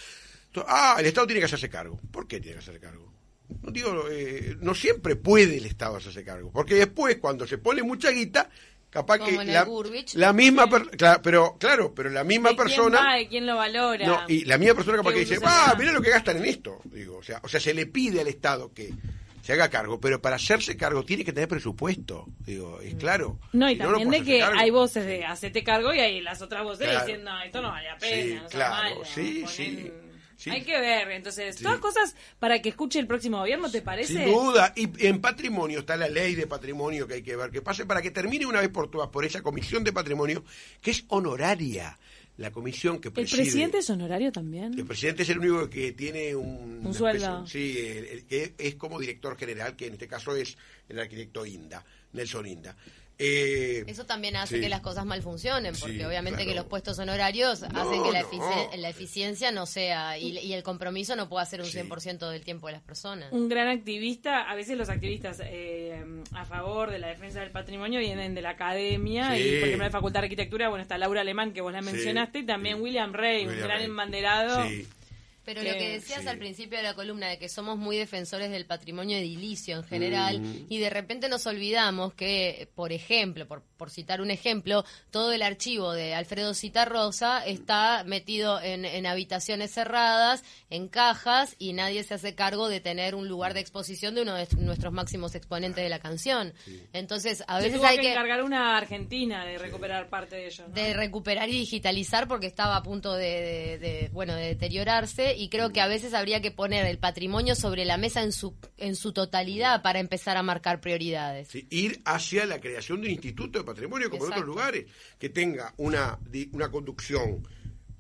ah, 0.67 0.97
el 0.99 1.07
Estado 1.07 1.27
tiene 1.27 1.41
que 1.41 1.47
hacerse 1.47 1.71
cargo. 1.71 1.99
¿Por 2.11 2.27
qué 2.27 2.39
tiene 2.41 2.55
que 2.55 2.63
hacerse 2.63 2.81
cargo? 2.81 3.13
No 3.63 3.71
digo, 3.71 4.07
eh, 4.11 4.57
no 4.61 4.75
siempre 4.75 5.17
puede 5.17 5.57
el 5.57 5.67
Estado 5.67 5.97
hacerse 5.97 6.25
cargo, 6.25 6.51
porque 6.53 6.75
después 6.75 7.17
cuando 7.19 7.47
se 7.47 7.59
pone 7.59 7.83
mucha 7.83 8.11
guita 8.11 8.51
capaz 8.91 9.19
que 9.19 9.33
la, 10.15 10.33
misma 10.33 10.69
pero 11.23 11.57
claro 11.59 11.93
pero 11.95 12.11
la 12.11 12.25
misma 12.25 12.55
persona 12.55 13.15
quién 13.29 13.47
lo 13.47 13.57
valora. 13.57 14.25
Y 14.29 14.45
la 14.45 14.59
misma 14.59 14.75
persona 14.75 14.99
capaz 14.99 15.13
que 15.13 15.21
dice 15.21 15.39
ah 15.45 15.75
mira 15.79 15.93
lo 15.93 16.01
que 16.01 16.11
gastan 16.11 16.39
en 16.39 16.47
esto 16.47 16.81
digo 16.85 17.19
o 17.19 17.23
sea 17.23 17.41
o 17.43 17.49
sea 17.49 17.61
se 17.61 17.75
le 17.75 17.87
pide 17.87 18.21
al 18.21 18.29
estado 18.29 18.73
que 18.73 18.95
se 19.43 19.53
haga 19.53 19.69
cargo 19.69 20.01
pero 20.01 20.21
para 20.21 20.37
hacerse 20.37 20.77
cargo 20.77 21.05
tiene 21.05 21.25
que 21.25 21.33
tener 21.33 21.49
presupuesto 21.49 22.27
digo 22.41 22.81
es 22.81 22.95
mm. 22.95 22.99
claro. 22.99 23.39
No 23.53 23.71
y 23.71 23.77
también 23.77 24.11
de 24.11 24.23
que 24.23 24.43
hay 24.43 24.71
voces 24.71 25.05
de 25.05 25.25
hacete 25.25 25.63
cargo 25.63 25.93
y 25.93 26.01
hay 26.01 26.21
las 26.21 26.41
otras 26.41 26.63
voces 26.63 26.89
diciendo 27.01 27.31
esto 27.45 27.61
no 27.61 27.71
vale 27.71 27.89
la 27.89 27.99
pena 27.99 28.43
sí, 28.43 28.57
claro 28.57 29.05
sí 29.05 29.45
sí 29.47 29.93
hay 30.47 30.63
que 30.63 30.79
ver, 30.79 31.11
entonces, 31.13 31.57
todas 31.57 31.79
cosas 31.79 32.15
para 32.39 32.61
que 32.61 32.69
escuche 32.69 32.99
el 32.99 33.07
próximo 33.07 33.39
gobierno, 33.39 33.71
¿te 33.71 33.83
parece? 33.83 34.13
Sin 34.13 34.25
duda, 34.25 34.73
y 34.77 34.89
en 35.07 35.21
patrimonio 35.21 35.81
está 35.81 35.97
la 35.97 36.09
ley 36.09 36.35
de 36.35 36.47
patrimonio 36.47 37.07
que 37.07 37.15
hay 37.15 37.23
que 37.23 37.37
ver, 37.37 37.51
que 37.51 37.63
pase 37.63 37.87
para 37.87 38.03
que 38.03 38.11
termine 38.11 38.47
una 38.47 38.61
vez 38.61 38.69
por 38.69 38.91
todas 38.91 39.09
por 39.09 39.25
esa 39.25 39.43
comisión 39.43 39.85
de 39.85 39.93
patrimonio, 39.93 40.45
que 40.81 40.91
es 40.91 41.05
honoraria. 41.09 41.99
La 42.39 42.51
comisión 42.51 43.01
que 43.01 43.11
preside. 43.11 43.41
¿El 43.41 43.47
presidente 43.47 43.79
es 43.79 43.89
honorario 43.89 44.31
también? 44.31 44.79
El 44.79 44.85
presidente 44.85 45.23
es 45.23 45.31
el 45.31 45.39
único 45.39 45.71
que 45.71 45.93
tiene 45.93 46.35
un... 46.35 46.83
Un 46.85 46.93
sueldo. 46.93 47.47
sí, 47.47 47.73
que 48.29 48.53
es 48.59 48.75
como 48.75 49.01
director 49.01 49.39
general, 49.39 49.75
que 49.75 49.87
en 49.87 49.95
este 49.95 50.07
caso 50.07 50.37
es 50.37 50.55
el 50.87 50.99
arquitecto 50.99 51.47
Inda, 51.47 51.83
Nelson 52.13 52.47
Inda. 52.47 52.77
Eh, 53.19 53.85
Eso 53.87 54.05
también 54.05 54.37
hace 54.37 54.61
que 54.61 54.69
las 54.69 54.81
cosas 54.81 55.07
mal 55.07 55.23
funcionen, 55.23 55.75
porque 55.79 56.05
obviamente 56.07 56.45
que 56.45 56.55
los 56.55 56.67
puestos 56.67 56.99
honorarios 56.99 57.63
hacen 57.63 58.03
que 58.03 58.13
la, 58.79 58.89
eficiencia 58.91 59.51
no 59.53 59.67
sea 59.67 60.19
y, 60.19 60.53
el 60.53 60.63
compromiso 60.63 61.17
no 61.17 61.29
pueda 61.29 61.45
ser 61.47 61.63
un 61.63 61.67
100% 61.67 62.31
del 62.31 62.45
tiempo 62.45 62.67
de 62.67 62.75
las 62.75 62.83
personas. 62.83 63.33
Un 63.33 63.49
gran 63.49 63.69
activista, 63.69 64.43
a 64.43 64.55
veces 64.55 64.77
los 64.77 64.91
activistas 64.91 65.41
eh, 65.43 66.05
a 66.33 66.45
favor 66.45 66.91
de 66.91 66.99
la 66.99 67.09
defensa 67.09 67.41
del 67.41 67.51
patrimonio 67.51 68.01
vienen 68.01 68.35
de 68.35 68.43
la 68.43 68.51
academia, 68.51 69.39
y 69.39 69.43
por 69.43 69.69
ejemplo 69.69 69.87
en 69.87 69.91
la 69.91 69.91
Facultad 69.91 70.21
de 70.21 70.27
Arquitectura, 70.27 70.69
bueno, 70.69 70.83
está 70.83 70.99
Laura 70.99 71.23
Alemán, 71.23 71.53
que 71.53 71.63
vos 71.63 71.73
la 71.73 71.81
mencionaste, 71.81 72.41
y 72.41 72.47
también 72.47 72.81
William 72.81 73.13
Rey, 73.13 73.47
un 73.47 73.59
gran 73.59 73.81
embanderado 73.81 74.65
pero 75.47 75.63
lo 75.63 75.73
que 75.75 75.93
decías 75.93 76.27
al 76.27 76.39
principio 76.39 76.77
de 76.77 76.83
la 76.83 76.95
columna 76.95 77.29
de 77.29 77.39
que 77.39 77.49
somos 77.49 77.79
muy 77.79 77.97
defensores 77.97 78.51
del 78.51 78.67
patrimonio 78.67 79.17
edilicio 79.17 79.77
en 79.77 79.85
general 79.85 80.41
mm. 80.41 80.67
y 80.69 80.79
de 80.81 80.91
repente 80.91 81.29
nos 81.29 81.47
olvidamos 81.47 82.15
que, 82.15 82.69
por 82.75 82.93
ejemplo, 82.93 83.47
por, 83.47 83.63
por, 83.77 83.91
citar 83.91 84.21
un 84.21 84.33
ejemplo, 84.33 84.85
todo 85.13 85.33
el 85.33 85.43
archivo 85.43 85.93
de 85.93 86.15
Alfredo 86.15 86.53
Citarrosa 86.53 87.47
está 87.47 88.03
metido 88.05 88.61
en, 88.61 88.85
en, 88.85 89.07
habitaciones 89.07 89.71
cerradas, 89.71 90.43
en 90.69 90.89
cajas 90.89 91.55
y 91.61 91.75
nadie 91.75 92.03
se 92.03 92.15
hace 92.15 92.35
cargo 92.35 92.69
de 92.69 92.81
tener 92.81 93.15
un 93.15 93.29
lugar 93.29 93.55
de 93.55 93.61
exposición 93.61 94.17
de 94.17 94.23
uno 94.23 94.35
de 94.35 94.49
nuestros 94.57 94.93
máximos 94.93 95.37
exponentes 95.37 95.85
de 95.85 95.91
la 95.91 96.01
canción. 96.01 96.55
Entonces, 96.93 97.45
a 97.47 97.61
veces 97.61 97.81
hay 97.85 97.99
que 97.99 98.11
encargar 98.11 98.43
una 98.43 98.77
Argentina 98.77 99.45
de 99.45 99.59
recuperar 99.59 100.09
parte 100.09 100.35
de 100.35 100.47
ello. 100.49 100.65
De 100.75 100.93
recuperar 100.93 101.49
y 101.49 101.53
digitalizar 101.53 102.27
porque 102.27 102.49
estaba 102.49 102.75
a 102.75 102.83
punto 102.83 103.15
de, 103.15 103.79
de 103.79 104.11
bueno, 104.13 104.35
de 104.35 104.47
deteriorarse 104.47 105.36
y 105.37 105.49
creo 105.49 105.73
que 105.73 105.81
a 105.81 105.87
veces 105.87 106.15
habría 106.15 106.41
que 106.41 106.51
poner 106.51 106.87
el 106.87 106.99
patrimonio 106.99 107.55
sobre 107.55 107.85
la 107.85 107.97
mesa 107.97 108.23
en 108.23 108.33
su, 108.33 108.55
en 108.77 108.97
su 108.97 109.13
totalidad 109.13 109.83
para 109.83 110.01
empezar 110.01 110.37
a 110.37 110.43
marcar 110.43 110.81
prioridades. 110.81 111.55
ir 111.71 112.01
hacia 112.05 112.47
la 112.47 112.61
creación 112.61 113.01
de 113.01 113.09
un 113.09 113.13
instituto 113.15 113.59
de 113.59 113.65
patrimonio 113.65 114.11
como 114.11 114.27
en 114.27 114.33
otros 114.33 114.47
lugares, 114.47 114.87
que 115.19 115.29
tenga 115.29 115.75
una, 115.77 116.19
una 116.53 116.71
conducción 116.71 117.47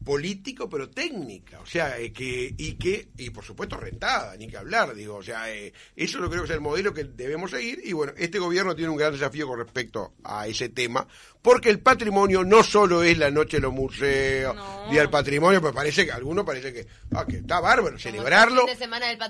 político 0.07 0.71
pero 0.71 0.89
técnica, 0.89 1.59
o 1.59 1.67
sea, 1.67 1.99
eh, 1.99 2.13
que 2.13 2.55
y 2.57 2.75
que 2.75 3.09
y 3.19 3.31
por 3.31 3.45
supuesto 3.45 3.77
rentada, 3.77 4.37
ni 4.37 4.47
que 4.47 4.57
hablar, 4.57 4.95
digo, 4.95 5.17
o 5.17 5.23
sea, 5.23 5.53
eh, 5.53 5.73
eso 5.97 6.21
lo 6.21 6.31
creo 6.31 6.43
que 6.43 6.49
es 6.49 6.55
el 6.55 6.61
modelo 6.61 6.95
que 6.95 7.03
debemos 7.03 7.51
seguir 7.51 7.81
y 7.83 7.93
bueno, 7.93 8.13
este 8.17 8.39
gobierno 8.39 8.77
tiene 8.77 8.91
un 8.91 8.97
gran 8.97 9.13
desafío 9.13 9.49
con 9.49 9.59
respecto 9.59 10.15
a 10.23 10.47
ese 10.47 10.69
tema, 10.69 11.09
porque 11.43 11.71
el 11.71 11.81
patrimonio 11.81 12.45
no 12.45 12.63
solo 12.63 13.03
es 13.03 13.19
la 13.19 13.33
noche 13.33 13.57
de 13.57 13.63
los 13.63 13.73
museos, 13.73 14.55
día 14.93 15.01
del 15.01 15.11
patrimonio, 15.11 15.61
pues 15.61 15.75
parece 15.75 16.07
que 16.07 16.13
a 16.13 16.15
algunos 16.15 16.47
parece 16.47 16.73
que, 16.73 16.87
ah, 17.13 17.27
que 17.29 17.39
está 17.39 17.59
bárbaro 17.59 17.99
celebrarlo 17.99 18.65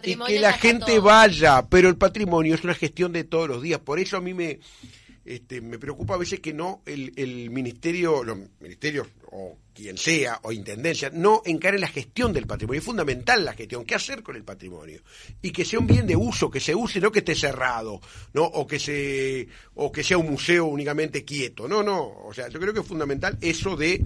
y 0.03 0.17
que 0.19 0.39
la 0.39 0.53
gente 0.53 0.99
vaya, 0.99 1.67
pero 1.71 1.89
el 1.89 1.97
patrimonio 1.97 2.55
es 2.55 2.63
una 2.63 2.75
gestión 2.75 3.15
de 3.15 3.25
todos 3.25 3.49
los 3.49 3.63
días, 3.63 3.81
por 3.81 3.99
eso 3.99 4.19
a 4.19 4.21
mí 4.21 4.35
me 4.35 4.61
este, 5.27 5.61
me 5.61 5.79
preocupa 5.79 6.15
a 6.15 6.19
veces 6.19 6.41
que 6.41 6.53
no 6.53 6.83
el, 6.87 7.13
el 7.17 7.51
ministerio, 7.51 8.23
los 8.23 8.39
ministerios 8.61 9.09
o 9.33 9.59
quien 9.75 9.99
sea, 9.99 10.41
o 10.43 10.53
intendencia, 10.53 11.11
no 11.13 11.43
encare 11.45 11.79
la 11.79 11.89
gestión 11.89 12.33
del 12.33 12.47
patrimonio. 12.47 12.79
Es 12.79 12.85
fundamental 12.85 13.45
la 13.45 13.53
gestión. 13.53 13.85
¿Qué 13.85 13.95
hacer 13.95 14.23
con 14.23 14.37
el 14.37 14.45
patrimonio? 14.45 15.03
Y 15.43 15.51
que 15.51 15.65
sea 15.65 15.79
un 15.79 15.87
bien 15.87 16.07
de 16.07 16.17
uso, 16.17 16.51
que 16.51 16.61
se 16.61 16.75
use, 16.75 17.01
no 17.01 17.13
que 17.13 17.19
esté 17.19 17.35
cerrado, 17.35 18.01
¿no? 18.33 18.45
O 18.45 18.67
que, 18.67 18.79
se, 18.79 19.49
o 19.75 19.93
que 19.93 20.03
sea 20.03 20.17
un 20.17 20.31
museo 20.31 20.65
únicamente 20.65 21.25
quieto. 21.25 21.69
No, 21.69 21.83
no. 21.83 22.09
O 22.25 22.33
sea, 22.33 22.49
yo 22.49 22.59
creo 22.59 22.73
que 22.73 22.81
es 22.81 22.87
fundamental 22.87 23.37
eso 23.43 23.77
de 23.77 24.03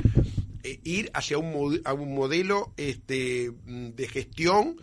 eh, 0.65 0.81
ir 0.83 1.11
hacia 1.15 1.39
un, 1.39 1.81
a 1.85 1.93
un 1.93 2.15
modelo 2.15 2.73
este, 2.77 3.53
de 3.65 4.09
gestión 4.09 4.77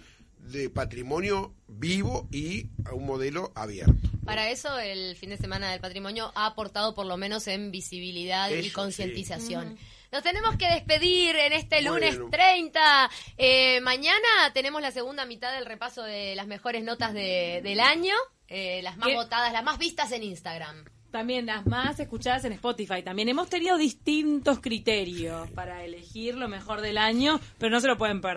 de 0.51 0.69
patrimonio 0.69 1.53
vivo 1.67 2.27
y 2.31 2.69
a 2.85 2.93
un 2.93 3.05
modelo 3.05 3.51
abierto. 3.55 3.93
Para 4.25 4.49
eso 4.49 4.77
el 4.77 5.15
fin 5.15 5.29
de 5.29 5.37
semana 5.37 5.71
del 5.71 5.79
patrimonio 5.79 6.31
ha 6.35 6.47
aportado 6.47 6.93
por 6.93 7.05
lo 7.05 7.17
menos 7.17 7.47
en 7.47 7.71
visibilidad 7.71 8.49
y 8.49 8.69
concientización. 8.71 9.77
Nos 10.11 10.23
tenemos 10.23 10.55
que 10.55 10.67
despedir 10.67 11.35
en 11.35 11.53
este 11.53 11.81
lunes 11.81 12.17
30. 12.31 13.09
Eh, 13.37 13.81
mañana 13.81 14.51
tenemos 14.53 14.81
la 14.81 14.91
segunda 14.91 15.25
mitad 15.25 15.53
del 15.53 15.65
repaso 15.65 16.03
de 16.03 16.35
las 16.35 16.47
mejores 16.47 16.83
notas 16.83 17.13
del 17.13 17.79
año, 17.79 18.13
eh, 18.47 18.81
las 18.83 18.97
más 18.97 19.13
votadas, 19.13 19.51
las 19.51 19.63
más 19.63 19.77
vistas 19.77 20.11
en 20.11 20.23
Instagram. 20.23 20.85
También 21.11 21.45
las 21.45 21.65
más 21.65 21.99
escuchadas 21.99 22.43
en 22.45 22.51
Spotify. 22.53 23.01
También 23.01 23.29
hemos 23.29 23.49
tenido 23.49 23.77
distintos 23.77 24.59
criterios 24.59 25.49
para 25.51 25.83
elegir 25.83 26.35
lo 26.35 26.49
mejor 26.49 26.81
del 26.81 26.97
año, 26.97 27.39
pero 27.57 27.71
no 27.71 27.79
se 27.79 27.87
lo 27.87 27.97
pueden 27.97 28.19
perder. 28.19 28.35